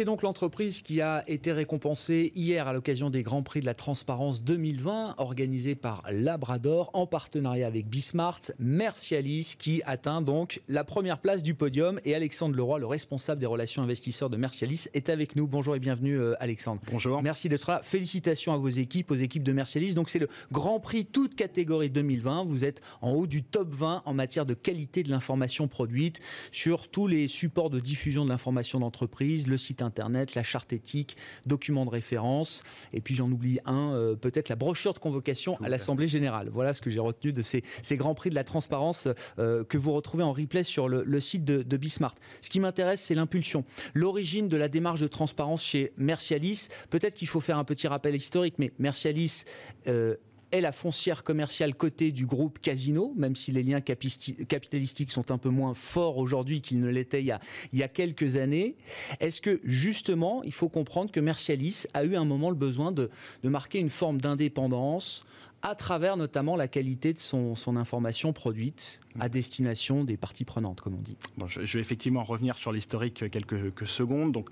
C'est 0.01 0.07
donc 0.07 0.23
l'entreprise 0.23 0.81
qui 0.81 1.03
a 1.03 1.25
été 1.27 1.53
récompensée 1.53 2.33
hier 2.35 2.67
à 2.67 2.73
l'occasion 2.73 3.11
des 3.11 3.23
Grands 3.23 3.43
Prix 3.43 3.61
de 3.61 3.67
la 3.67 3.75
Transparence 3.75 4.43
2020 4.43 5.17
organisés 5.19 5.75
par 5.75 6.03
Labrador 6.11 6.89
en 6.95 7.07
partenariat 7.07 7.67
avec 7.67 7.87
Bismart, 7.87 8.41
Mercialis 8.59 9.57
qui 9.59 9.83
atteint 9.85 10.23
donc 10.23 10.63
la 10.69 10.85
première 10.85 11.19
place 11.19 11.43
du 11.43 11.53
podium 11.53 12.01
et 12.07 12.15
Alexandre 12.15 12.57
Leroy, 12.57 12.79
le 12.79 12.87
responsable 12.87 13.43
des 13.43 13.47
relations 13.47 13.83
investisseurs 13.83 14.31
de 14.31 14.39
Mercialis, 14.39 14.87
est 14.95 15.11
avec 15.11 15.37
nous. 15.37 15.47
Bonjour 15.47 15.77
et 15.77 15.81
bienvenue 15.81 16.19
euh, 16.19 16.33
Alexandre. 16.43 16.81
Bonjour. 16.91 17.23
Merci 17.23 17.51
d'être 17.51 17.71
là. 17.71 17.83
Félicitations 17.85 18.55
à 18.55 18.57
vos 18.57 18.69
équipes, 18.69 19.11
aux 19.11 19.17
équipes 19.17 19.43
de 19.43 19.53
Mercialis. 19.53 19.93
Donc 19.93 20.09
c'est 20.09 20.19
le 20.19 20.31
Grand 20.51 20.81
Prix 20.81 21.05
toute 21.05 21.35
catégorie 21.35 21.91
2020. 21.91 22.45
Vous 22.47 22.65
êtes 22.65 22.81
en 23.03 23.11
haut 23.11 23.27
du 23.27 23.43
top 23.43 23.75
20 23.75 24.05
en 24.07 24.15
matière 24.15 24.47
de 24.47 24.55
qualité 24.55 25.03
de 25.03 25.11
l'information 25.11 25.69
produite 25.69 26.21
sur 26.53 26.89
tous 26.89 27.07
les 27.07 27.29
supports 27.29 27.69
de 27.69 27.81
diffusion 27.81 28.25
de 28.25 28.31
l'information 28.31 28.81
d'entreprise, 28.81 29.47
le 29.47 29.59
site 29.59 29.83
internet, 29.83 29.89
la 30.35 30.42
charte 30.42 30.72
éthique, 30.72 31.16
documents 31.46 31.85
de 31.85 31.90
référence, 31.90 32.62
et 32.92 33.00
puis 33.00 33.14
j'en 33.14 33.31
oublie 33.31 33.59
un, 33.64 33.92
euh, 33.94 34.16
peut-être 34.16 34.48
la 34.48 34.57
brochure 34.57 34.92
de 34.94 34.98
convocation 34.98 35.57
à 35.62 35.68
l'Assemblée 35.68 36.09
générale. 36.09 36.48
Voilà 36.53 36.74
ce 36.74 36.81
que 36.81 36.90
j'ai 36.90 37.00
retenu 37.00 37.33
de 37.33 37.42
ces, 37.42 37.62
grands 37.96 38.14
prix 38.14 38.31
de 38.31 38.35
la 38.35 38.44
transparence 38.44 39.09
euh, 39.38 39.64
que 39.64 39.79
vous 39.79 39.92
retrouvez 39.92 40.22
en 40.22 40.33
replay 40.33 40.64
sur 40.64 40.88
le, 40.88 41.20
site 41.20 41.44
de, 41.44 41.62
de 41.62 41.76
Bismart. 41.76 42.14
Ce 42.40 42.50
qui 42.50 42.61
m'intéresse, 42.61 43.00
c'est 43.00 43.14
l'impulsion, 43.14 43.64
l'origine 43.94 44.48
de 44.48 44.57
la 44.57 44.68
démarche 44.68 45.00
de 45.00 45.09
transparence 45.09 45.62
chez 45.62 45.92
Mercialis. 45.96 46.68
Peut-être 46.90 47.14
qu'il 47.14 47.29
faut 47.29 47.40
faire 47.40 47.59
un 47.59 47.64
petit 47.64 47.88
rappel 47.88 48.14
historique, 48.14 48.55
mais 48.59 48.70
Mercialis 48.79 49.44
euh, 49.87 50.16
est 50.53 50.61
la 50.61 50.73
foncière 50.73 51.25
commerciale 51.25 51.75
cotée 51.75 52.13
du 52.13 52.27
groupe 52.27 52.59
Casino, 52.59 53.13
même 53.17 53.37
si 53.37 53.53
les 53.53 53.63
liens 53.63 53.81
capitalistiques 53.81 55.11
sont 55.11 55.31
un 55.31 55.39
peu 55.39 55.49
moins 55.49 55.75
forts 55.75 56.19
aujourd'hui 56.19 56.61
qu'ils 56.61 56.81
ne 56.81 56.89
l'étaient 56.89 57.23
il, 57.23 57.79
y 57.79 57.83
a 57.83 57.89
quelques 57.89 58.37
années. 58.37 58.77
Est-ce 59.21 59.41
que 59.41 59.61
justement, 59.65 60.43
il 60.45 60.53
faut 60.53 60.69
comprendre 60.69 61.11
que 61.11 61.21
Mercialis 61.21 61.85
a 61.95 62.05
eu 62.05 62.17
un 62.17 62.25
moment 62.25 62.51
le 62.51 62.57
besoin 62.57 62.93
de, 62.93 63.11
marquer 63.45 63.79
une 63.79 63.89
forme 63.89 64.21
d'indépendance 64.21 65.25
à 65.63 65.75
travers 65.75 66.17
notamment 66.17 66.57
la 66.57 66.69
qualité 66.69 67.13
de 67.13 67.19
son, 67.19 67.55
information 67.77 68.33
produite 68.33 69.01
à 69.19 69.29
destination 69.29 70.05
des 70.05 70.17
parties 70.17 70.45
prenantes, 70.45 70.81
comme 70.81 70.95
on 70.95 71.03
dit. 71.03 71.17
Je, 71.47 71.61
vais 71.61 71.81
effectivement 71.81 72.25
revenir 72.25 72.57
sur 72.57 72.73
l'historique 72.73 73.29
quelques, 73.31 73.87
secondes. 73.87 74.33
Donc, 74.33 74.49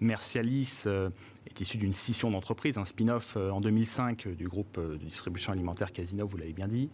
Mercialis 0.00 0.84
euh, 0.86 1.10
est 1.46 1.60
issu 1.60 1.76
d'une 1.76 1.94
scission 1.94 2.30
d'entreprise, 2.30 2.78
un 2.78 2.84
spin-off 2.84 3.34
euh, 3.36 3.50
en 3.50 3.60
2005 3.60 4.28
du 4.28 4.48
groupe 4.48 4.78
euh, 4.78 4.96
de 4.96 5.04
distribution 5.04 5.52
alimentaire 5.52 5.92
Casino, 5.92 6.26
vous 6.26 6.36
l'avez 6.36 6.52
bien 6.52 6.68
dit. 6.68 6.90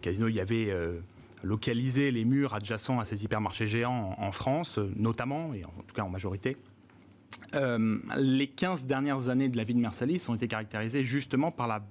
Casino, 0.00 0.28
il 0.28 0.36
y 0.36 0.40
avait 0.40 0.74
localisé 1.42 2.10
les 2.10 2.24
murs 2.24 2.54
adjacents 2.54 2.98
à 2.98 3.04
ces 3.04 3.24
hypermarchés 3.24 3.68
géants 3.68 4.16
en, 4.16 4.32
France, 4.32 4.78
notamment, 4.96 5.52
et 5.52 5.64
en, 5.64 5.82
tout 5.86 5.94
cas 5.94 6.02
en 6.02 6.08
majorité. 6.08 6.56
les 7.52 8.46
15 8.46 8.86
dernières 8.86 9.28
années 9.28 9.50
de 9.50 9.56
la 9.58 9.64
vie 9.64 9.74
de 9.74 9.78
Mercialis 9.78 10.24
ont 10.28 10.34
été 10.34 10.48
caractérisées 10.48 11.04
justement 11.04 11.50
par 11.50 11.68
la 11.68 11.84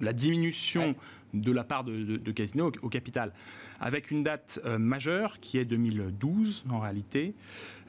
la 0.00 0.12
diminution 0.12 0.94
de 1.32 1.52
la 1.52 1.62
part 1.62 1.84
de, 1.84 2.32
Casino 2.32 2.72
au, 2.82 2.88
capital, 2.88 3.32
avec 3.78 4.10
une 4.10 4.24
date 4.24 4.60
euh, 4.64 4.78
majeure 4.78 5.38
qui 5.40 5.58
est 5.58 5.64
2012 5.64 6.64
en 6.70 6.80
réalité, 6.80 7.34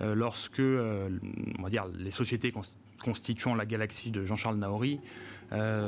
euh, 0.02 0.14
lorsque 0.14 0.60
euh, 0.60 1.10
on 1.58 1.64
va 1.64 1.70
dire, 1.70 1.88
les 1.98 2.12
sociétés 2.12 2.52
constituant 3.02 3.56
la 3.56 3.66
galaxie 3.66 4.12
de 4.12 4.24
Jean-Charles 4.24 4.58
Naori 4.58 5.00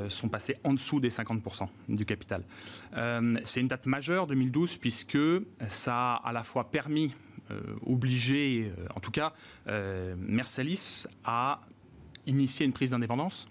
sont 0.09 0.29
passées 0.29 0.55
en 0.63 0.73
dessous 0.73 0.99
des 0.99 1.09
50% 1.09 1.67
du 1.89 2.05
capital. 2.05 2.43
C'est 3.45 3.61
une 3.61 3.67
date 3.67 3.85
majeure 3.85 4.27
2012 4.27 4.77
puisque 4.77 5.17
ça 5.67 6.15
a 6.15 6.29
à 6.29 6.33
la 6.33 6.43
fois 6.43 6.69
permis, 6.69 7.13
obligé, 7.85 8.71
en 8.95 8.99
tout 8.99 9.11
cas, 9.11 9.33
Mercelis 10.17 11.05
à 11.23 11.61
initier 12.25 12.65
une 12.65 12.73
prise 12.73 12.91
d'indépendance, 12.91 13.47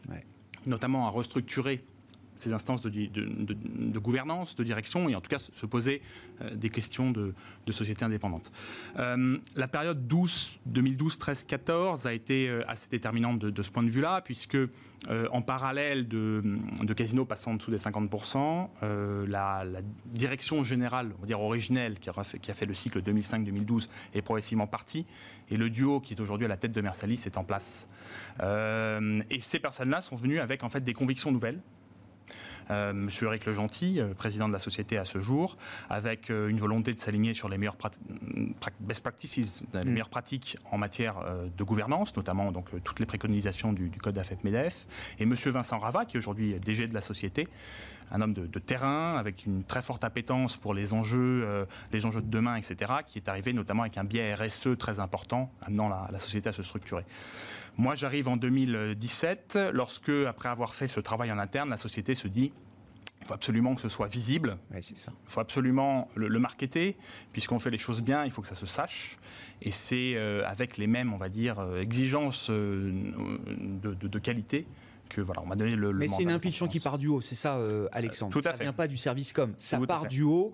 notamment 0.66 1.07
à 1.07 1.11
restructurer 1.11 1.83
ces 2.42 2.52
instances 2.52 2.83
de, 2.83 3.98
gouvernance, 3.98 4.57
de 4.57 4.64
direction, 4.64 5.09
et 5.09 5.14
en 5.14 5.20
tout 5.20 5.31
cas 5.31 5.38
se 5.38 5.66
poser 5.66 6.02
des 6.55 6.70
questions 6.70 7.11
de, 7.11 7.35
société 7.70 8.05
indépendante. 8.05 8.52
la 8.96 9.68
période 9.68 10.07
12, 10.07 10.59
2012, 10.66 11.18
13, 11.18 11.44
14 11.44 12.07
a 12.07 12.12
été 12.12 12.50
assez 12.66 12.88
déterminante 12.88 13.38
de, 13.38 13.62
ce 13.62 13.70
point 13.70 13.83
de 13.83 13.90
vue-là, 13.90 14.20
puisque 14.20 14.59
en 15.09 15.42
parallèle 15.42 16.07
de, 16.07 16.42
de 16.83 16.92
Casino 16.92 17.24
passant 17.24 17.52
en 17.52 17.55
dessous 17.55 17.70
des 17.70 17.78
50%, 17.78 18.68
la, 19.26 19.64
direction 20.07 20.64
générale, 20.64 21.12
on 21.18 21.20
va 21.22 21.26
dire 21.26 21.40
originelle, 21.40 21.98
qui 21.98 22.11
a 22.11 22.55
fait, 22.55 22.66
le 22.66 22.74
cycle 22.74 23.00
2005-2012, 23.02 23.88
est 24.14 24.22
progressivement 24.22 24.66
partie, 24.66 25.07
et 25.50 25.57
le 25.57 25.70
duo 25.70 26.00
qui 26.00 26.14
est 26.14 26.20
aujourd'hui 26.20 26.46
à 26.46 26.48
la 26.48 26.57
tête 26.57 26.72
de 26.72 26.81
Mersalis 26.81 27.22
est 27.26 27.38
en 27.38 27.44
place. 27.44 27.88
et 28.40 29.40
ces 29.40 29.59
personnes-là 29.59 30.02
sont 30.02 30.16
venues 30.16 30.40
avec 30.40 30.62
en 30.62 30.68
fait 30.68 30.83
des 30.83 30.94
convictions 30.94 31.31
nouvelles 31.31 31.52
euh, 31.52 31.61
Monsieur 32.70 33.27
Eric 33.29 33.46
Legentil, 33.46 34.01
euh, 34.01 34.14
président 34.14 34.48
de 34.48 34.53
la 34.53 34.59
société 34.59 34.98
à 34.98 35.05
ce 35.05 35.20
jour, 35.20 35.57
avec 35.90 36.31
euh, 36.31 36.48
une 36.48 36.59
volonté 36.59 36.94
de 36.94 37.01
s'aligner 37.01 37.35
sur 37.35 37.48
les 37.48 37.59
meilleures 37.59 37.77
best 38.81 39.03
practices, 39.03 39.64
les 39.75 39.81
mm. 39.81 39.88
meilleures 39.88 40.09
pratiques 40.09 40.57
en 40.70 40.79
matière 40.79 41.16
de 41.57 41.64
gouvernance, 41.64 42.16
notamment 42.16 42.53
donc 42.53 42.68
toutes 42.85 43.01
les 43.01 43.07
préconisations 43.07 43.72
du, 43.72 43.90
code 43.90 44.18
AFEP-MEDEF, 44.18 44.87
et 45.18 45.27
Monsieur 45.27 45.51
Vincent 45.51 45.79
Rava, 45.79 46.05
qui 46.05 46.16
est 46.16 46.18
aujourd'hui 46.18 46.59
DG 46.61 46.87
de 46.87 46.94
la 46.94 47.01
société, 47.01 47.46
un 48.12 48.20
homme 48.20 48.35
de, 48.35 48.59
terrain 48.59 49.16
avec 49.16 49.46
une 49.46 49.64
très 49.64 49.83
forte 49.83 50.05
appétence 50.05 50.57
pour 50.57 50.75
les 50.75 50.92
enjeux, 50.92 51.66
les 51.92 52.07
enjeux 52.07 52.20
de 52.20 52.31
demain, 52.31 52.57
etc., 52.57 52.92
qui 53.07 53.18
est 53.18 53.29
arrivé 53.29 53.53
notamment 53.53 53.83
avec 53.83 53.98
un 53.98 54.05
biais 54.05 54.35
RSE 54.35 54.77
très 54.79 55.01
important, 55.01 55.51
amenant 55.62 55.88
la 55.88 56.18
société 56.18 56.51
à 56.51 56.53
se 56.53 56.62
structurer. 56.62 57.05
Moi, 57.79 57.94
j'arrive 57.94 58.29
en 58.29 58.37
2017, 58.37 59.59
lorsque, 59.72 60.11
après 60.11 60.51
avoir 60.51 60.75
fait 60.75 60.88
ce 60.88 61.01
travail 61.01 61.33
en 61.33 61.38
interne, 61.38 61.70
la 61.70 61.79
société 61.79 62.14
se 62.14 62.29
dit 62.29 62.53
il 63.22 63.27
faut 63.27 63.35
absolument 63.35 63.77
que 63.77 63.81
ce 63.81 63.88
soit 63.88 64.09
visible. 64.09 64.59
c'est 64.81 64.98
ça. 64.98 65.12
Il 65.27 65.31
faut 65.31 65.40
absolument 65.40 66.09
le, 66.16 66.38
marketer. 66.40 66.96
Puisqu'on 67.33 67.61
fait 67.61 67.70
les 67.70 67.79
choses 67.79 68.03
bien, 68.03 68.25
il 68.25 68.33
faut 68.33 68.42
que 68.42 68.48
ça 68.48 68.57
se 68.57 68.66
sache. 68.66 69.16
Et 69.62 69.70
c'est 69.70 70.14
euh, 70.16 70.42
avec 70.44 70.77
les 70.77 70.88
mêmes, 70.88 71.12
on 71.12 71.18
va 71.18 71.29
dire, 71.29 71.61
euh, 71.61 71.81
exigences 71.81 72.51
euh, 72.51 72.90
de, 73.81 74.18
qualité 74.18 74.66
que 75.12 75.20
voilà, 75.20 75.42
on 75.42 75.46
m'a 75.46 75.57
donné 75.57 75.77
le. 75.77 75.92
Mais 75.92 76.09
c'est 76.09 76.22
une 76.22 76.31
impulsion 76.31 76.66
qui 76.66 76.81
part 76.81 76.98
du 76.98 77.09
haut, 77.09 77.20
c'est 77.20 77.35
ça, 77.35 77.59
Alexandre. 77.92 78.33
Tout 78.33 78.40
à 78.40 78.42
ça 78.42 78.53
ne 78.53 78.59
vient 78.59 78.72
pas 78.72 78.88
du 78.88 78.96
service 78.96 79.33
com. 79.33 79.55
Ça 79.59 79.79
part 79.81 80.07
du 80.07 80.22
haut 80.22 80.53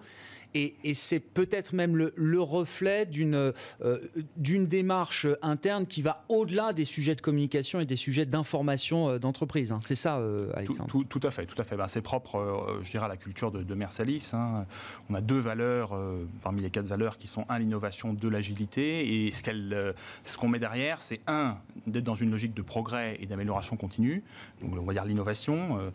et, 0.54 0.94
c'est 0.94 1.20
peut-être 1.20 1.74
même 1.74 1.96
le, 1.96 2.40
reflet 2.40 3.04
d'une 3.04 3.34
euh, 3.34 3.98
d'une 4.37 4.66
démarche 4.66 5.26
interne 5.42 5.87
qui 5.87 6.02
va 6.02 6.24
au-delà 6.28 6.72
des 6.72 6.84
sujets 6.84 7.14
de 7.14 7.20
communication 7.20 7.80
et 7.80 7.87
des 7.87 7.96
sujets 7.96 8.26
d'information 8.26 9.11
euh, 9.11 9.18
d'entreprise. 9.18 9.72
Hein. 9.72 9.80
C'est 9.82 9.94
ça, 9.94 10.18
euh, 10.18 10.50
Alexandre 10.54 11.04
tout, 11.08 11.20
à 11.22 11.30
fait, 11.30 11.46
tout 11.46 11.61
à 11.61 11.64
fait. 11.64 11.76
Ben, 11.76 11.88
c'est 11.88 12.00
propre, 12.00 12.78
je 12.82 12.90
dirais, 12.90 13.04
à 13.04 13.08
la 13.08 13.16
culture 13.16 13.50
de, 13.50 13.62
de 13.62 13.74
Mersalis. 13.74 14.30
Hein. 14.32 14.64
On 15.11 15.14
a 15.14 15.20
deux 15.20 15.38
valeurs 15.38 15.98
parmi 16.42 16.62
les 16.62 16.70
quatre 16.70 16.87
valeurs 16.87 17.18
qui 17.18 17.26
sont 17.26 17.44
un 17.48 17.58
l'innovation, 17.58 18.12
deux 18.12 18.30
l'agilité. 18.30 19.26
Et 19.26 19.32
ce 19.32 20.37
qu'on 20.37 20.48
met 20.48 20.58
derrière, 20.58 21.00
c'est 21.00 21.20
un 21.26 21.58
d'être 21.87 22.04
dans 22.04 22.14
une 22.14 22.30
logique 22.30 22.54
de 22.54 22.62
progrès 22.62 23.18
et 23.20 23.26
d'amélioration 23.26 23.76
continue. 23.76 24.22
Donc 24.62 24.74
on 24.78 24.84
va 24.84 24.92
dire 24.92 25.04
l'innovation, 25.04 25.92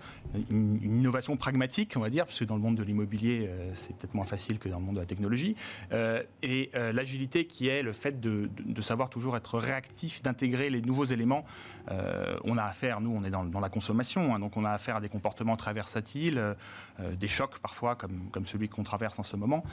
une, 0.50 0.80
une, 0.82 1.00
innovation 1.00 1.38
pragmatique, 1.38 1.94
on 1.96 2.02
va 2.02 2.10
dire, 2.10 2.26
parce 2.26 2.40
que 2.40 2.46
dans 2.46 2.56
le 2.56 2.62
monde 2.62 2.76
de 2.76 2.84
l'immobilier, 2.84 3.50
c'est 3.74 3.96
peut-être 3.96 4.14
moins 4.14 4.26
facile 4.26 4.43
que 4.60 4.70
dans 4.70 4.80
le 4.80 4.86
monde 4.86 4.96
de 4.96 5.00
la 5.00 5.06
technologie. 5.06 5.56
Euh, 5.92 6.24
et 6.42 6.70
euh, 6.76 6.92
l'agilité 6.92 7.46
qui 7.46 7.68
est 7.68 7.82
le 7.82 7.94
fait 7.94 8.20
de, 8.20 8.50
savoir 8.82 9.10
toujours 9.10 9.38
être 9.38 9.58
réactif, 9.58 10.22
d'intégrer 10.22 10.70
les 10.70 10.82
nouveaux 10.82 11.06
éléments. 11.06 11.46
Euh, 11.90 12.38
on 12.44 12.58
a 12.58 12.64
affaire, 12.64 13.00
nous, 13.02 13.12
on 13.12 13.24
est 13.24 13.30
dans, 13.30 13.60
la 13.60 13.70
consommation, 13.70 14.36
hein, 14.36 14.40
donc 14.40 14.58
on 14.58 14.66
a 14.66 14.72
affaire 14.72 14.98
à 14.98 15.02
des 15.02 15.10
comportements 15.10 15.56
très 15.56 15.74
versatiles, 15.74 16.56
des 17.00 17.28
chocs 17.28 17.60
parfois, 17.60 17.96
comme, 17.96 18.30
comme 18.32 18.46
celui 18.46 18.68
qu'on 18.68 18.84
traverse 18.84 19.18
en 19.20 19.24
ce 19.24 19.36
moment. 19.38 19.64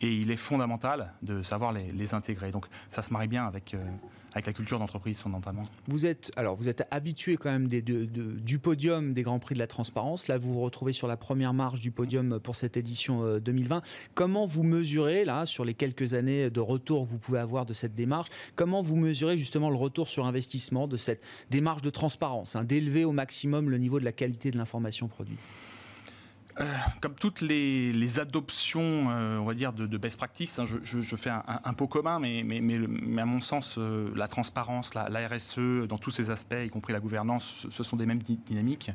Et 0.00 0.12
il 0.12 0.30
est 0.30 0.36
fondamental 0.36 1.12
de 1.22 1.42
savoir 1.42 1.72
les 1.72 2.14
intégrer. 2.14 2.50
Donc 2.50 2.66
ça 2.90 3.02
se 3.02 3.12
marie 3.12 3.28
bien 3.28 3.46
avec 3.46 3.74
avec 4.34 4.46
la 4.46 4.52
culture 4.52 4.78
d'entreprise 4.78 5.18
fondamentalement. 5.18 5.62
Vous 5.88 6.06
êtes, 6.06 6.32
alors, 6.36 6.56
vous 6.56 6.68
êtes 6.68 6.86
habitué 6.90 7.36
quand 7.36 7.50
même 7.50 7.68
du 7.68 8.58
podium 8.58 9.12
des 9.12 9.22
Grands 9.22 9.38
Prix 9.38 9.54
de 9.54 9.58
la 9.58 9.66
Transparence. 9.66 10.28
Là, 10.28 10.38
vous 10.38 10.52
vous 10.52 10.60
retrouvez 10.60 10.92
sur 10.92 11.06
la 11.06 11.16
première 11.16 11.52
marche 11.52 11.80
du 11.80 11.90
podium 11.90 12.40
pour 12.40 12.56
cette 12.56 12.76
édition 12.76 13.38
2020. 13.38 13.76
Euh, 13.76 13.80
comment 14.14 14.46
vous 14.46 14.62
mesurez, 14.62 15.24
là, 15.24 15.46
sur 15.46 15.64
les 15.64 15.74
quelques 15.74 16.14
années 16.14 16.50
de 16.50 16.60
retour 16.60 17.06
que 17.06 17.10
vous 17.10 17.18
pouvez 17.18 17.38
avoir 17.38 17.66
de 17.66 17.74
cette 17.74 17.94
démarche, 17.94 18.28
comment 18.56 18.82
vous 18.82 18.96
mesurez 18.96 19.36
justement 19.36 19.70
le 19.70 19.76
retour 19.76 20.08
sur 20.08 20.26
investissement 20.26 20.88
de 20.88 20.96
cette 20.96 21.22
démarche 21.50 21.82
de 21.82 21.90
transparence, 21.90 22.56
hein, 22.56 22.64
d'élever 22.64 23.04
au 23.04 23.12
maximum 23.12 23.70
le 23.70 23.78
niveau 23.78 24.00
de 24.00 24.04
la 24.04 24.12
qualité 24.12 24.50
de 24.50 24.58
l'information 24.58 25.08
produite? 25.08 25.40
Euh, 26.60 26.64
comme 27.00 27.14
toutes 27.14 27.40
les, 27.40 28.18
adoptions, 28.18 29.10
euh, 29.10 29.38
on 29.38 29.44
va 29.44 29.54
dire, 29.54 29.72
de, 29.72 29.96
best 29.96 30.18
practice, 30.18 30.58
hein, 30.58 30.64
je, 30.66 31.16
fais 31.16 31.30
un, 31.30 31.72
pot 31.72 31.86
commun, 31.86 32.18
mais, 32.18 32.42
à 33.18 33.24
mon 33.24 33.40
sens, 33.40 33.76
euh, 33.78 34.10
la 34.14 34.28
transparence, 34.28 34.94
la, 34.94 35.28
RSE, 35.28 35.86
dans 35.88 35.98
tous 35.98 36.10
ces 36.10 36.30
aspects, 36.30 36.54
y 36.64 36.68
compris 36.68 36.92
la 36.92 37.00
gouvernance, 37.00 37.66
ce 37.70 37.82
sont 37.82 37.96
des 37.96 38.06
mêmes 38.06 38.22
dynamiques, 38.22 38.90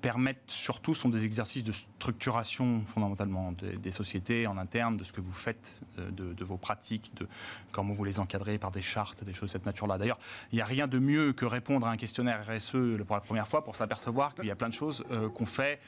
permettent 0.00 0.42
surtout, 0.46 0.94
sont 0.94 1.08
des 1.08 1.24
exercices 1.24 1.64
de 1.64 1.72
structuration 1.72 2.82
fondamentalement 2.86 3.52
des, 3.52 3.92
sociétés 3.92 4.46
en 4.46 4.56
interne, 4.56 4.96
de 4.96 5.04
ce 5.04 5.12
que 5.12 5.20
vous 5.20 5.32
faites, 5.32 5.78
de, 5.98 6.44
vos 6.44 6.56
pratiques, 6.56 7.12
de 7.16 7.28
comment 7.72 7.92
vous 7.92 8.04
les 8.04 8.18
encadrez 8.18 8.58
par 8.58 8.70
des 8.70 8.82
chartes, 8.82 9.24
des 9.24 9.34
choses 9.34 9.50
de 9.50 9.52
cette 9.52 9.66
nature-là. 9.66 9.98
D'ailleurs, 9.98 10.18
il 10.52 10.56
n'y 10.56 10.62
a 10.62 10.66
rien 10.66 10.86
de 10.86 10.98
mieux 10.98 11.32
que 11.32 11.44
répondre 11.44 11.86
à 11.86 11.90
un 11.90 11.96
questionnaire 11.96 12.46
RSE 12.48 13.02
pour 13.06 13.16
la 13.16 13.20
première 13.20 13.48
fois 13.48 13.64
pour 13.64 13.76
s'apercevoir 13.76 14.34
qu'il 14.34 14.46
y 14.46 14.50
a 14.50 14.56
plein 14.56 14.68
de 14.68 14.74
choses 14.74 15.04
qu'on 15.34 15.46
fait 15.46 15.81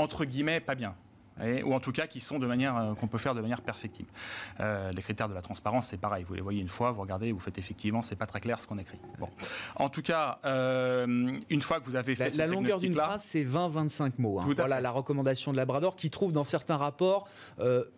entre 0.00 0.24
guillemets, 0.24 0.60
pas 0.60 0.74
bien 0.74 0.94
ou 1.64 1.74
en 1.74 1.80
tout 1.80 1.92
cas 1.92 2.06
qui 2.06 2.20
sont 2.20 2.38
de 2.38 2.46
manière 2.46 2.76
euh, 2.76 2.94
qu'on 2.94 3.06
peut 3.06 3.18
faire 3.18 3.34
de 3.34 3.40
manière 3.40 3.60
perfectible. 3.60 4.08
Euh, 4.60 4.90
les 4.92 5.02
critères 5.02 5.28
de 5.28 5.34
la 5.34 5.42
transparence, 5.42 5.88
c'est 5.88 5.96
pareil. 5.96 6.24
Vous 6.24 6.34
les 6.34 6.40
voyez 6.40 6.60
une 6.60 6.68
fois, 6.68 6.90
vous 6.90 7.00
regardez, 7.00 7.32
vous 7.32 7.38
faites 7.38 7.58
effectivement, 7.58 8.02
c'est 8.02 8.16
pas 8.16 8.26
très 8.26 8.40
clair 8.40 8.60
ce 8.60 8.66
qu'on 8.66 8.78
écrit. 8.78 8.98
Bon. 9.18 9.28
En 9.76 9.88
tout 9.88 10.02
cas, 10.02 10.38
euh, 10.44 11.38
une 11.48 11.62
fois 11.62 11.80
que 11.80 11.86
vous 11.88 11.96
avez 11.96 12.14
fait 12.14 12.36
la, 12.36 12.46
la 12.46 12.52
longueur 12.52 12.78
d'une 12.78 12.94
phrase, 12.94 13.22
c'est 13.22 13.44
20-25 13.44 14.12
mots. 14.18 14.40
Hein. 14.40 14.46
Voilà 14.56 14.80
la 14.80 14.90
recommandation 14.90 15.52
de 15.52 15.56
Labrador 15.56 15.96
qui 15.96 16.10
trouve 16.10 16.32
dans 16.32 16.44
certains 16.44 16.76
rapports 16.76 17.28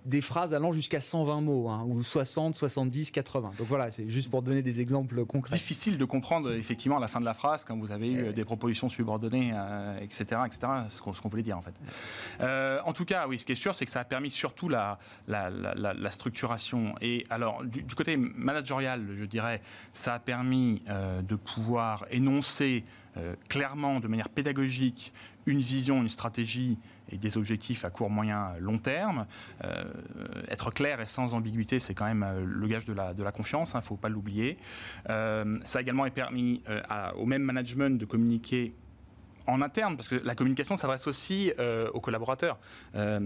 des 0.05 0.20
phrases 0.20 0.55
allant 0.55 0.72
jusqu'à 0.72 1.00
120 1.00 1.40
mots, 1.40 1.68
hein, 1.68 1.85
ou 1.87 2.02
60, 2.02 2.55
70, 2.55 3.11
80. 3.11 3.52
Donc 3.59 3.66
voilà, 3.66 3.90
c'est 3.90 4.09
juste 4.09 4.31
pour 4.31 4.42
donner 4.42 4.62
des 4.62 4.81
exemples 4.81 5.24
concrets. 5.24 5.57
Difficile 5.57 5.98
de 5.98 6.05
comprendre 6.05 6.52
effectivement 6.52 6.98
à 6.98 7.00
la 7.00 7.09
fin 7.09 7.20
de 7.20 7.24
la 7.24 7.35
phrase 7.35 7.64
quand 7.64 7.76
vous 7.76 7.92
avez 7.92 8.11
eu 8.11 8.33
des 8.33 8.44
propositions 8.44 8.88
subordonnées, 8.88 9.55
etc., 10.00 10.24
etc. 10.46 10.72
Ce 10.88 11.00
qu'on 11.00 11.28
voulait 11.28 11.42
dire 11.42 11.59
en 11.59 11.62
fait. 11.62 11.74
en 12.85 12.92
tout 12.92 13.05
cas, 13.05 13.26
oui, 13.33 13.38
ce 13.38 13.47
qui 13.47 13.53
est 13.53 13.55
sûr, 13.55 13.75
c'est 13.75 13.87
que 13.87 13.90
ça 13.90 14.01
a 14.01 14.05
permis 14.05 14.31
surtout 14.31 14.68
la, 14.68 14.99
structuration. 16.11 16.95
Et 17.01 17.25
alors, 17.31 17.64
du, 17.64 17.83
côté 17.95 18.18
managérial, 18.18 19.07
je 19.16 19.25
dirais, 19.25 19.62
ça 19.95 20.14
a 20.14 20.18
permis 20.18 20.83
euh, 20.90 21.23
de 21.23 21.35
pouvoir 21.35 22.05
énoncer 22.11 22.85
euh, 23.16 23.35
clairement, 23.49 24.01
de 24.01 24.09
manière 24.09 24.29
pédagogique, 24.29 25.14
une 25.47 25.61
vision, 25.61 26.03
une 26.03 26.11
stratégie 26.11 26.79
et 27.11 27.16
des 27.16 27.38
objectifs 27.38 27.87
à 27.87 27.90
court, 27.90 28.11
moyen, 28.11 28.53
long 28.61 28.77
terme. 28.77 29.27
Euh, 29.64 29.85
être 30.49 30.71
clair 30.71 31.01
et 31.01 31.07
sans 31.07 31.33
ambiguïté, 31.33 31.79
c'est 31.79 31.95
quand 31.95 32.05
même 32.05 32.27
le 32.45 32.68
gage 32.68 32.85
de 32.85 32.92
la, 32.92 33.14
de 33.14 33.23
la 33.23 33.33
confiance, 33.33 33.71
il 33.71 33.77
hein, 33.77 33.81
ne 33.81 33.85
faut 33.85 33.97
pas 33.97 34.11
l'oublier. 34.11 34.59
ça 35.07 35.79
a 35.79 35.81
également 35.81 36.07
permis 36.11 36.62
au 37.16 37.25
même 37.25 37.42
management 37.42 37.99
de 37.99 38.05
communiquer 38.05 38.75
en 39.46 39.62
interne, 39.62 39.96
parce 39.96 40.09
que 40.09 40.16
la 40.16 40.35
communication 40.35 40.76
s'adresse 40.76 41.07
aussi 41.07 41.52
euh, 41.59 41.90
aux 41.92 42.00
collaborateurs, 42.00 42.59
euh, 42.94 43.20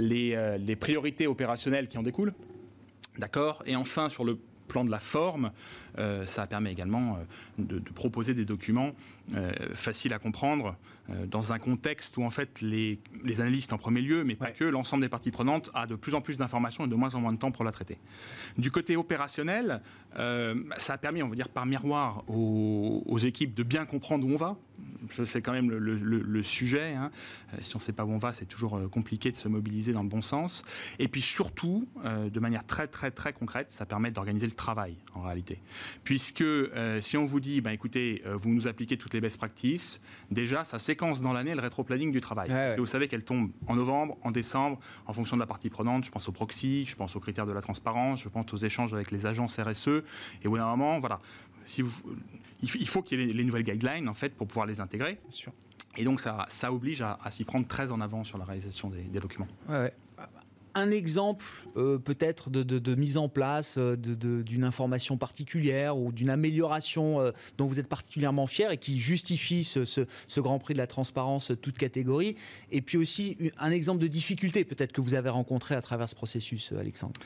euh, 0.00 0.58
les, 0.58 0.76
priorités 0.76 1.26
opérationnelles 1.26 1.88
qui 1.88 1.98
en 1.98 2.02
découlent, 2.02 2.34
d'accord. 3.18 3.62
Et 3.66 3.76
enfin, 3.76 4.08
sur 4.08 4.24
le 4.24 4.38
plan 4.68 4.84
de 4.84 4.90
la 4.90 5.00
forme, 5.00 5.50
ça 6.24 6.46
permet 6.46 6.72
également 6.72 7.18
de, 7.58 7.78
proposer 7.78 8.32
des 8.32 8.46
documents 8.46 8.92
faciles 9.74 10.14
à 10.14 10.18
comprendre 10.18 10.76
dans 11.26 11.52
un 11.52 11.58
contexte 11.58 12.16
où 12.16 12.22
en 12.22 12.30
fait 12.30 12.62
les, 12.62 12.98
analystes 13.38 13.74
en 13.74 13.78
premier 13.78 14.00
lieu, 14.00 14.24
mais 14.24 14.34
pas 14.34 14.50
que, 14.50 14.64
l'ensemble 14.64 15.02
des 15.02 15.10
parties 15.10 15.30
prenantes 15.30 15.70
a 15.74 15.86
de 15.86 15.94
plus 15.94 16.14
en 16.14 16.22
plus 16.22 16.38
d'informations 16.38 16.86
et 16.86 16.88
de 16.88 16.94
moins 16.94 17.14
en 17.14 17.20
moins 17.20 17.32
de 17.32 17.36
temps 17.36 17.50
pour 17.50 17.64
la 17.64 17.72
traiter. 17.72 17.98
Du 18.56 18.70
côté 18.70 18.96
opérationnel, 18.96 19.82
ça 20.14 20.94
a 20.94 20.98
permis, 20.98 21.22
on 21.22 21.28
va 21.28 21.34
dire 21.34 21.50
par 21.50 21.66
miroir, 21.66 22.24
aux 22.28 23.18
équipes 23.18 23.54
de 23.54 23.64
bien 23.64 23.84
comprendre 23.84 24.26
où 24.26 24.32
on 24.32 24.36
va, 24.36 24.56
c'est 25.10 25.42
quand 25.42 25.52
même 25.52 25.70
le, 25.70 26.42
sujet. 26.42 26.94
Hein. 26.94 27.10
Euh, 27.54 27.58
si 27.60 27.76
on 27.76 27.78
ne 27.78 27.82
sait 27.82 27.92
pas 27.92 28.04
où 28.04 28.10
on 28.10 28.18
va, 28.18 28.32
c'est 28.32 28.46
toujours 28.46 28.76
euh, 28.76 28.88
compliqué 28.88 29.30
de 29.30 29.36
se 29.36 29.48
mobiliser 29.48 29.92
dans 29.92 30.02
le 30.02 30.08
bon 30.08 30.22
sens. 30.22 30.62
Et 30.98 31.08
puis 31.08 31.22
surtout, 31.22 31.88
euh, 32.04 32.30
de 32.30 32.40
manière 32.40 32.66
très 32.66 32.86
très 32.86 33.10
très 33.10 33.32
concrète, 33.32 33.70
ça 33.70 33.86
permet 33.86 34.10
d'organiser 34.10 34.46
le 34.46 34.52
travail 34.52 34.96
en 35.14 35.22
réalité. 35.22 35.60
Puisque 36.04 36.44
si 37.00 37.16
on 37.16 37.26
vous 37.26 37.40
dit, 37.40 37.60
ben, 37.60 37.70
écoutez, 37.70 38.22
vous 38.34 38.50
nous 38.50 38.66
appliquez 38.66 38.96
toutes 38.96 39.14
les 39.14 39.20
best 39.20 39.36
practices, 39.36 40.00
déjà 40.30 40.64
ça 40.64 40.78
séquence 40.78 41.20
dans 41.20 41.32
l'année 41.32 41.54
le 41.54 41.60
rétro-planning 41.60 42.12
du 42.12 42.20
travail. 42.20 42.50
Vous 42.76 42.86
savez 42.86 43.08
qu'elle 43.08 43.24
tombe 43.24 43.50
en 43.66 43.76
novembre, 43.76 44.16
en 44.22 44.30
décembre, 44.30 44.78
en 45.06 45.12
fonction 45.12 45.36
de 45.36 45.40
la 45.40 45.46
partie 45.46 45.70
prenante. 45.70 46.04
Je 46.04 46.10
pense 46.10 46.28
au 46.28 46.32
proxy, 46.32 46.86
je 46.86 46.96
pense 46.96 47.16
aux 47.16 47.20
critères 47.20 47.46
de 47.46 47.52
la 47.52 47.60
transparence, 47.60 48.22
je 48.22 48.28
pense 48.28 48.52
aux 48.52 48.58
échanges 48.58 48.92
avec 48.94 49.10
les 49.10 49.26
agences 49.26 49.58
RSE. 49.58 50.02
Et 50.42 50.46
au 50.46 50.50
bout 50.50 50.58
d'un 50.58 50.66
moment, 50.66 50.98
voilà, 51.00 51.20
si 51.66 51.82
vous, 51.82 51.92
il 52.62 52.88
faut 52.88 53.02
qu'il 53.02 53.20
y 53.20 53.22
ait 53.22 53.32
les, 53.32 53.44
nouvelles 53.44 53.64
guidelines 53.64 54.08
en 54.08 54.14
fait 54.14 54.30
pour 54.30 54.46
pouvoir 54.46 54.66
les 54.66 54.80
intégrer. 54.80 55.18
Et 55.96 56.04
donc 56.04 56.20
ça, 56.20 56.46
ça 56.48 56.72
oblige 56.72 57.02
à, 57.02 57.18
s'y 57.30 57.44
prendre 57.44 57.66
très 57.66 57.92
en 57.92 58.00
avant 58.00 58.24
sur 58.24 58.38
la 58.38 58.44
réalisation 58.44 58.88
des, 58.88 59.20
documents. 59.20 59.48
Ouais, 59.68 59.92
un 60.74 60.90
exemple 60.90 61.44
euh, 61.76 61.98
peut-être 61.98 62.50
de, 62.50 62.94
mise 62.94 63.16
en 63.16 63.28
place 63.28 63.76
euh, 63.78 63.96
d'une 63.96 64.64
information 64.64 65.16
particulière 65.16 65.96
ou 65.96 66.12
d'une 66.12 66.30
amélioration 66.30 67.20
euh, 67.20 67.32
dont 67.58 67.66
vous 67.66 67.78
êtes 67.78 67.88
particulièrement 67.88 68.46
fier 68.46 68.70
et 68.70 68.78
qui 68.78 68.98
justifie 68.98 69.64
ce, 69.64 70.40
Grand 70.40 70.58
Prix 70.58 70.74
de 70.74 70.78
la 70.78 70.86
transparence 70.86 71.52
toute 71.60 71.78
catégorie. 71.78 72.36
Et 72.70 72.80
puis 72.80 72.98
aussi 72.98 73.36
un 73.58 73.70
exemple 73.70 74.00
de 74.00 74.08
difficulté 74.08 74.64
peut-être 74.64 74.92
que 74.92 75.00
vous 75.00 75.14
avez 75.14 75.28
rencontré 75.28 75.74
à 75.74 75.82
travers 75.82 76.08
ce 76.08 76.14
processus, 76.14 76.72
Alexandre. 76.72 77.20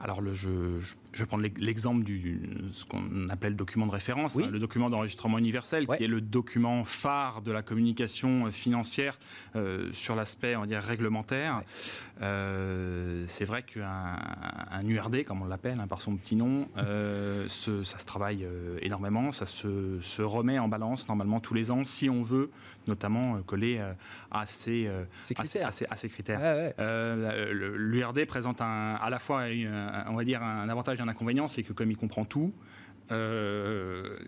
Alors 0.00 0.20
le, 0.20 0.34
je, 0.34 0.80
je 0.80 0.92
vais 1.20 1.26
prendre 1.26 1.46
l'exemple 1.58 2.04
du 2.04 2.40
ce 2.72 2.84
qu'on 2.84 3.28
appelle 3.28 3.52
le 3.52 3.56
document 3.56 3.86
de 3.86 3.92
référence, 3.92 4.38
hein, 4.38 4.48
le 4.50 4.58
document 4.58 4.90
d'enregistrement 4.90 5.38
universel, 5.38 5.86
qui 5.86 6.04
est 6.04 6.08
le 6.08 6.20
document 6.20 6.84
phare 6.84 7.42
de 7.42 7.52
la 7.52 7.62
communication 7.62 8.50
financière 8.50 9.18
euh, 9.54 9.90
sur 9.92 10.14
l'aspect, 10.14 10.56
on 10.56 10.60
va 10.60 10.66
dire, 10.66 10.82
réglementaire. 10.82 11.62
Euh, 12.22 13.24
c'est 13.28 13.44
vrai 13.44 13.62
qu'un 13.62 14.16
un 14.70 14.86
URD, 14.86 15.24
comme 15.24 15.42
on 15.42 15.46
l'appelle, 15.46 15.80
hein, 15.80 15.86
par 15.86 16.00
son 16.00 16.16
petit 16.16 16.36
nom, 16.36 16.68
euh, 16.76 17.46
ça 17.48 17.98
se 17.98 18.06
travaille 18.06 18.46
énormément, 18.82 19.32
ça 19.32 19.46
se, 19.46 19.98
se, 20.00 20.22
remet 20.22 20.58
en 20.58 20.68
balance 20.68 21.08
normalement 21.08 21.40
tous 21.40 21.54
les 21.54 21.70
ans, 21.70 21.84
si 21.84 22.10
on 22.10 22.22
veut 22.22 22.50
notamment 22.86 23.42
coller 23.42 23.80
à 24.30 24.46
ces, 24.46 24.88
critères. 25.34 25.68
À 25.90 25.96
ces, 25.96 26.08
critères. 26.08 26.72
L'URD 26.78 28.24
présente 28.26 28.60
un, 28.60 28.94
à 28.94 29.10
la 29.10 29.18
fois, 29.18 29.44
on 30.08 30.14
va 30.14 30.24
dire, 30.24 30.42
un 30.42 30.68
avantage 30.68 30.98
et 31.06 31.10
inconvénient, 31.10 31.48
c'est 31.48 31.62
que 31.62 31.72
comme 31.72 31.90
il 31.90 31.96
comprend 31.96 32.24
tout, 32.24 32.52
euh, 33.12 34.18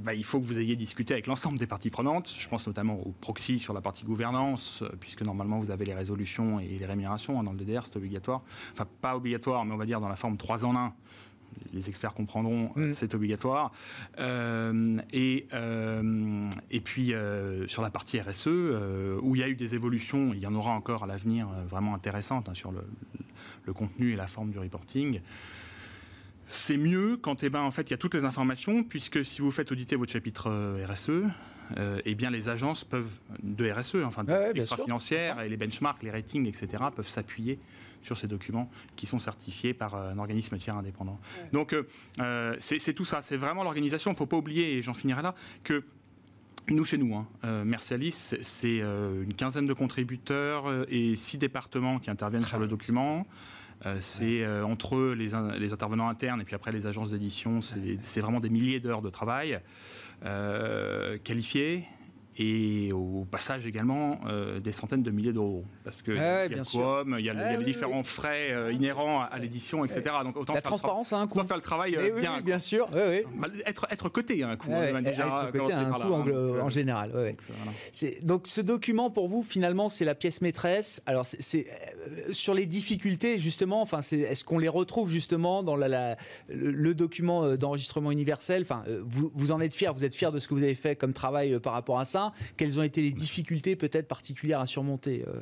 bah, 0.00 0.14
il 0.14 0.24
faut 0.24 0.38
que 0.38 0.44
vous 0.44 0.58
ayez 0.58 0.76
discuté 0.76 1.14
avec 1.14 1.26
l'ensemble 1.26 1.58
des 1.58 1.66
parties 1.66 1.90
prenantes. 1.90 2.32
Je 2.38 2.48
pense 2.48 2.66
notamment 2.66 2.94
au 2.94 3.12
proxy 3.20 3.58
sur 3.58 3.74
la 3.74 3.80
partie 3.80 4.04
gouvernance, 4.04 4.82
euh, 4.82 4.90
puisque 5.00 5.22
normalement 5.22 5.58
vous 5.58 5.70
avez 5.70 5.84
les 5.84 5.94
résolutions 5.94 6.60
et 6.60 6.68
les 6.68 6.86
rémunérations 6.86 7.40
hein, 7.40 7.42
dans 7.42 7.52
le 7.52 7.58
DDR, 7.58 7.84
c'est 7.84 7.96
obligatoire. 7.96 8.42
Enfin, 8.72 8.86
pas 9.00 9.16
obligatoire, 9.16 9.64
mais 9.64 9.74
on 9.74 9.78
va 9.78 9.86
dire 9.86 10.00
dans 10.00 10.08
la 10.08 10.16
forme 10.16 10.36
3 10.36 10.64
en 10.64 10.76
1 10.76 10.92
les 11.72 11.88
experts 11.88 12.14
comprendront, 12.14 12.70
mm. 12.76 12.92
c'est 12.92 13.12
obligatoire. 13.12 13.72
Euh, 14.20 14.98
et, 15.12 15.48
et 16.70 16.80
puis 16.80 17.12
sur 17.66 17.82
la 17.82 17.90
partie 17.90 18.20
RSE, 18.20 18.46
où 18.46 19.34
il 19.34 19.40
y 19.40 19.42
a 19.42 19.48
eu 19.48 19.56
des 19.56 19.74
évolutions, 19.74 20.32
il 20.32 20.38
y 20.38 20.46
en 20.46 20.54
aura 20.54 20.70
encore 20.70 21.02
à 21.02 21.06
l'avenir 21.08 21.48
vraiment 21.68 21.94
intéressantes 21.94 22.48
hein, 22.48 22.54
sur 22.54 22.70
le, 22.70 22.84
le, 23.64 23.72
contenu 23.72 24.12
et 24.12 24.16
la 24.16 24.28
forme 24.28 24.52
du 24.52 24.60
reporting. 24.60 25.20
C'est 26.52 26.76
mieux 26.76 27.16
quand 27.16 27.44
eh 27.44 27.48
ben, 27.48 27.60
en 27.60 27.70
fait, 27.70 27.82
il 27.82 27.90
y 27.92 27.94
a 27.94 27.96
toutes 27.96 28.14
les 28.14 28.24
informations, 28.24 28.82
puisque 28.82 29.24
si 29.24 29.40
vous 29.40 29.52
faites 29.52 29.70
auditer 29.70 29.94
votre 29.94 30.10
chapitre 30.10 30.50
euh, 30.50 30.84
RSE, 30.84 31.10
euh, 31.76 32.02
eh 32.04 32.16
bien, 32.16 32.28
les 32.28 32.48
agences 32.48 32.82
peuvent, 32.82 33.20
de 33.44 33.70
RSE, 33.70 33.98
enfin, 34.04 34.24
extra-financières, 34.52 35.40
et 35.42 35.48
les 35.48 35.56
benchmarks, 35.56 36.02
les 36.02 36.10
ratings, 36.10 36.48
etc., 36.48 36.82
peuvent 36.92 37.06
s'appuyer 37.06 37.60
sur 38.02 38.16
ces 38.16 38.26
documents 38.26 38.68
qui 38.96 39.06
sont 39.06 39.20
certifiés 39.20 39.74
par 39.74 39.94
euh, 39.94 40.10
un 40.10 40.18
organisme 40.18 40.58
tiers 40.58 40.76
indépendant. 40.76 41.20
Donc, 41.52 41.72
c'est 42.58 42.94
tout 42.94 43.04
ça. 43.04 43.20
C'est 43.22 43.36
vraiment 43.36 43.62
l'organisation. 43.62 44.10
Il 44.10 44.14
ne 44.14 44.18
faut 44.18 44.26
pas 44.26 44.36
oublier, 44.36 44.76
et 44.76 44.82
j'en 44.82 44.94
finirai 44.94 45.22
là, 45.22 45.36
que 45.62 45.84
nous, 46.68 46.84
chez 46.84 46.98
nous, 46.98 47.14
hein, 47.14 47.64
Mercialis, 47.64 48.34
c'est 48.42 48.78
une 48.78 49.34
quinzaine 49.34 49.66
de 49.66 49.72
contributeurs 49.72 50.84
et 50.88 51.14
six 51.14 51.38
départements 51.38 52.00
qui 52.00 52.10
interviennent 52.10 52.44
sur 52.44 52.58
le 52.58 52.66
document. 52.66 53.24
Euh, 53.86 53.98
c'est 54.00 54.42
euh, 54.42 54.62
entre 54.62 55.14
les, 55.14 55.30
les, 55.58 55.72
intervenants 55.72 56.08
internes 56.08 56.40
et 56.40 56.44
puis 56.44 56.54
après 56.54 56.70
les 56.70 56.86
agences 56.86 57.12
d'édition, 57.12 57.60
c'est 57.62 58.20
vraiment 58.20 58.40
des 58.40 58.50
milliers 58.50 58.78
d'heures 58.78 59.00
de 59.00 59.08
travail 59.08 59.58
euh, 60.24 61.16
qualifiés 61.24 61.84
et 62.40 62.90
au 62.92 63.26
passage 63.30 63.66
également 63.66 64.18
euh, 64.26 64.60
des 64.60 64.72
centaines 64.72 65.02
de 65.02 65.10
milliers 65.10 65.34
d'euros. 65.34 65.64
Parce 65.84 66.00
que 66.00 66.12
ah 66.12 66.46
il 66.46 66.52
y 66.52 66.54
a 66.54 66.58
le 66.58 67.20
il 67.20 67.24
y 67.26 67.28
a, 67.28 67.56
les 67.58 67.64
différents 67.64 68.02
frais 68.02 68.50
euh, 68.50 68.72
inhérents 68.72 69.20
à, 69.20 69.38
l'édition, 69.38 69.84
etc. 69.84 70.02
Donc 70.24 70.38
autant 70.38 70.54
la 70.54 70.62
transparence 70.62 71.12
a 71.12 71.18
un 71.18 71.26
coût. 71.26 71.42
faire 71.44 71.58
le 71.58 71.62
travail 71.62 71.96
euh, 71.96 72.18
bien. 72.18 72.40
Bien 72.40 72.58
sûr. 72.58 72.88
Bah, 72.88 73.48
être, 73.66 73.86
être 73.90 74.08
coté 74.08 74.42
a 74.42 74.48
un 74.48 74.56
coût. 74.56 74.72
Hein, 74.72 75.02
déjà, 75.02 75.26
être 75.26 75.52
coté 75.52 75.74
a 75.74 75.80
un 75.80 75.92
coût 75.92 76.12
en, 76.12 76.68
général. 76.70 77.12
Donc 78.22 78.46
ce 78.46 78.62
document 78.62 79.10
pour 79.10 79.28
vous 79.28 79.42
finalement 79.42 79.90
c'est 79.90 80.06
la 80.06 80.14
pièce 80.14 80.40
maîtresse. 80.40 81.02
Alors 81.04 81.26
c'est 81.26 81.66
sur 82.32 82.54
les 82.54 82.64
difficultés 82.64 83.38
justement. 83.38 83.82
Enfin 83.82 84.00
est-ce 84.00 84.44
qu'on 84.44 84.58
les 84.58 84.68
retrouve 84.68 85.10
justement 85.10 85.62
dans 85.62 85.76
la, 85.76 86.16
le, 86.48 86.94
document 86.94 87.56
d'enregistrement 87.56 88.10
universel? 88.10 88.62
Enfin 88.62 88.82
vous, 89.02 89.30
vous 89.34 89.52
en 89.52 89.60
êtes 89.60 89.74
fier. 89.74 89.92
Vous 89.92 90.04
êtes 90.04 90.14
fier 90.14 90.32
de 90.32 90.38
ce 90.38 90.48
que 90.48 90.54
vous 90.54 90.62
avez 90.62 90.74
fait 90.74 90.96
comme 90.96 91.12
travail 91.12 91.58
par 91.60 91.74
rapport 91.74 91.98
à 91.98 92.06
ça? 92.06 92.29
Quelles 92.56 92.78
ont 92.78 92.82
été 92.82 93.02
les 93.02 93.12
difficultés 93.12 93.76
peut-être 93.76 94.08
particulières 94.08 94.60
à 94.60 94.66
surmonter 94.66 95.24
euh, 95.26 95.40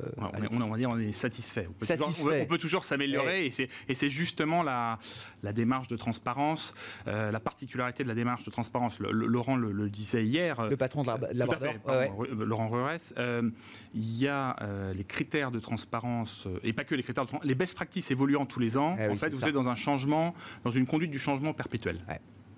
on, 0.51 0.61
on, 0.61 0.69
va 0.69 0.77
dire 0.77 0.89
on 0.91 0.99
est 0.99 1.11
satisfait. 1.11 1.67
On 1.69 2.45
peut 2.45 2.57
Toujours, 2.57 2.83
s'améliorer 2.83 3.45
et 3.45 3.95
c'est 3.95 4.09
justement 4.09 4.63
la, 4.63 4.99
la, 5.43 5.53
démarche 5.53 5.87
de 5.87 5.97
transparence, 5.97 6.73
euh, 7.07 7.31
la 7.31 7.39
particularité 7.39 8.03
de 8.03 8.07
la 8.07 8.15
démarche 8.15 8.43
de 8.43 8.51
transparence. 8.51 8.99
Laurent 8.99 9.55
le, 9.55 9.89
disait 9.89 10.25
hier. 10.25 10.61
Le 10.67 10.77
patron 10.77 11.03
de 11.03 11.07
la, 11.07 11.45
de 11.45 12.43
Laurent 12.43 12.69
Rurès. 12.69 13.13
Euh, 13.17 13.49
il 13.93 14.17
y 14.17 14.27
a 14.27 14.55
les 14.93 15.03
critères 15.03 15.51
de 15.51 15.59
transparence 15.59 16.47
et 16.63 16.73
pas 16.73 16.83
que 16.83 16.95
les 16.95 17.03
critères 17.03 17.23
de 17.23 17.29
transparence, 17.29 17.47
les 17.47 17.55
best 17.55 17.75
practices 17.75 18.11
évoluant 18.11 18.45
tous 18.45 18.59
les 18.59 18.77
ans. 18.77 18.97
Eh 18.99 19.07
en 19.07 19.15
fait, 19.15 19.29
vous 19.29 19.43
êtes 19.43 19.53
dans 19.53 19.67
un 19.67 19.75
changement, 19.75 20.33
dans 20.63 20.71
une 20.71 20.85
conduite 20.85 21.11
du 21.11 21.19
changement 21.19 21.53
perpétuel. 21.53 21.99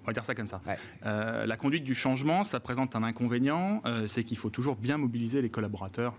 On 0.04 0.08
va 0.08 0.14
dire 0.14 0.26
ça 0.26 0.36
comme 0.36 0.48
ça. 0.48 0.62
Euh, 1.06 1.46
la 1.46 1.58
conduite 1.58 1.84
du 1.84 1.94
changement, 1.94 2.44
ça 2.44 2.60
présente 2.60 2.96
un 2.96 3.04
inconvénient, 3.04 3.82
euh, 3.86 4.08
c'est 4.08 4.24
qu'il 4.24 4.38
faut 4.38 4.50
toujours 4.50 4.76
bien 4.76 4.98
mobiliser 4.98 5.42
les 5.42 5.50
collaborateurs 5.50 6.16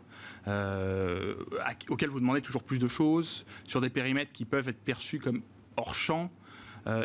euh, 0.47 1.35
auxquels 1.89 2.11
vous 2.11 2.21
demandez 2.21 2.43
toujours 2.43 2.63
plus 2.63 2.79
de 2.79 2.89
choses, 2.89 3.45
sur 3.65 3.81
des 3.81 3.91
périmètres 3.91 4.33
qui 4.33 4.45
peuvent 4.45 4.69
être 4.69 4.83
perçus 4.83 5.19
comme 5.19 5.43
hors 5.77 5.95
champ. 5.95 6.31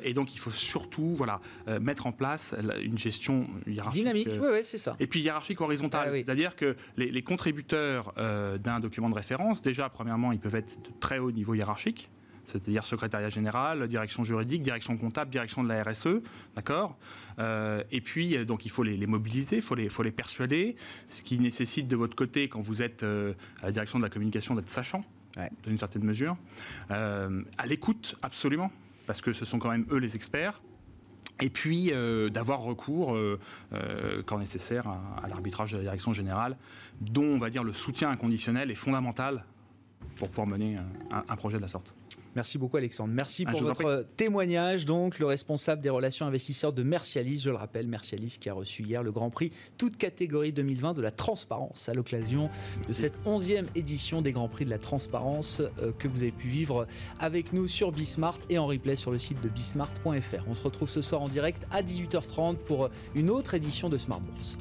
et 0.01 0.13
donc, 0.13 0.33
il 0.33 0.39
faut 0.39 0.51
surtout 0.51 1.15
voilà, 1.15 1.39
mettre 1.79 2.07
en 2.07 2.11
place 2.11 2.55
une 2.81 2.97
gestion 2.97 3.47
hiérarchique. 3.67 4.03
Dynamique, 4.03 4.29
oui, 4.41 4.59
c'est 4.63 4.79
ça. 4.79 4.95
Et 4.99 5.07
puis 5.07 5.21
hiérarchique 5.21 5.61
horizontale. 5.61 6.09
Ah 6.11 6.15
C'est-à-dire 6.15 6.55
que 6.55 6.75
les, 6.97 7.11
les 7.11 7.21
contributeurs 7.21 8.13
d'un 8.59 8.79
document 8.79 9.09
de 9.09 9.15
référence, 9.15 9.61
déjà, 9.61 9.87
premièrement, 9.89 10.31
ils 10.31 10.39
peuvent 10.39 10.55
être 10.55 10.81
de 10.81 10.89
très 10.99 11.19
haut 11.19 11.31
niveau 11.31 11.53
hiérarchique 11.53 12.09
c'est-à-dire 12.47 12.85
secrétariat 12.85 13.29
général, 13.29 13.87
direction 13.87 14.23
juridique, 14.23 14.61
direction 14.61 14.97
comptable, 14.97 15.29
direction 15.29 15.63
de 15.63 15.69
la 15.69 15.83
RSE, 15.83 16.21
d'accord? 16.55 16.97
Euh, 17.39 17.83
Et 17.91 18.01
puis, 18.01 18.43
donc, 18.45 18.65
il 18.65 18.71
faut 18.71 18.83
les, 18.83 19.05
mobiliser, 19.05 19.57
il 19.57 19.61
faut 19.61 19.75
les, 19.75 19.89
faut 19.89 20.03
les 20.03 20.11
persuader, 20.11 20.75
ce 21.07 21.23
qui 21.23 21.37
nécessite 21.37 21.87
de 21.87 21.95
votre 21.95 22.15
côté, 22.15 22.47
quand 22.47 22.61
vous 22.61 22.81
êtes 22.81 23.03
euh, 23.03 23.33
à 23.61 23.67
la 23.67 23.71
direction 23.71 23.99
de 23.99 24.03
la 24.03 24.09
communication, 24.09 24.55
d'être 24.55 24.69
sachant, 24.69 25.03
ouais. 25.37 25.49
dans 25.63 25.71
une 25.71 25.77
certaine 25.77 26.05
mesure, 26.05 26.37
euh, 26.91 27.43
à 27.57 27.67
l'écoute, 27.67 28.15
absolument, 28.21 28.71
parce 29.05 29.21
que 29.21 29.33
ce 29.33 29.43
sont 29.43 29.59
quand 29.59 29.69
même 29.69 29.85
eux 29.91 29.97
les 29.97 30.15
experts, 30.15 30.61
et 31.39 31.51
puis 31.51 31.91
d'avoir 32.31 32.61
recours, 32.61 33.15
quand 34.25 34.39
nécessaire, 34.39 34.87
à, 34.87 35.27
l'arbitrage 35.27 35.71
de 35.71 35.77
la 35.77 35.83
direction 35.83 36.11
générale, 36.11 36.57
dont 36.99 37.25
on 37.25 37.37
va 37.37 37.51
dire 37.51 37.63
le 37.63 37.73
soutien 37.73 38.09
inconditionnel 38.09 38.71
est 38.71 38.75
fondamental 38.75 39.45
pour 40.15 40.29
pouvoir 40.29 40.47
mener 40.47 40.77
un 41.11 41.35
projet 41.35 41.57
de 41.57 41.61
la 41.61 41.67
sorte. 41.67 41.93
Merci 42.37 42.59
beaucoup 42.59 42.77
Alexandre. 42.77 43.11
Merci 43.15 43.45
ah, 43.47 43.51
pour 43.51 43.63
votre 43.63 44.05
témoignage. 44.15 44.85
Donc 44.85 45.17
le 45.17 45.25
responsable 45.25 45.81
des 45.81 45.89
relations 45.89 46.27
investisseurs 46.27 46.71
de 46.71 46.83
Mercialis, 46.83 47.39
je 47.39 47.49
le 47.49 47.55
rappelle, 47.55 47.87
Mercialis 47.87 48.37
qui 48.39 48.47
a 48.47 48.53
reçu 48.53 48.83
hier 48.83 49.01
le 49.01 49.11
Grand 49.11 49.31
Prix 49.31 49.51
toute 49.79 49.97
catégorie 49.97 50.53
2020 50.53 50.93
de 50.93 51.01
la 51.01 51.09
transparence 51.09 51.89
à 51.89 51.95
l'occasion 51.95 52.51
de 52.87 52.93
cette 52.93 53.19
11e 53.25 53.65
édition 53.73 54.21
des 54.21 54.33
Grands 54.33 54.49
Prix 54.49 54.65
de 54.65 54.69
la 54.69 54.77
transparence 54.77 55.61
euh, 55.81 55.91
que 55.97 56.07
vous 56.07 56.21
avez 56.21 56.31
pu 56.31 56.47
vivre 56.47 56.85
avec 57.19 57.53
nous 57.53 57.67
sur 57.67 57.91
Bismart 57.91 58.37
et 58.51 58.59
en 58.59 58.67
replay 58.67 58.95
sur 58.95 59.09
le 59.09 59.17
site 59.17 59.41
de 59.41 59.49
bismart.fr. 59.49 60.47
On 60.47 60.53
se 60.53 60.61
retrouve 60.61 60.89
ce 60.89 61.01
soir 61.01 61.23
en 61.23 61.29
direct 61.29 61.65
à 61.71 61.81
18h30 61.81 62.57
pour 62.57 62.91
une 63.15 63.31
autre 63.31 63.55
édition 63.55 63.89
de 63.89 63.97
Smart 63.97 64.21
Bourse. 64.21 64.59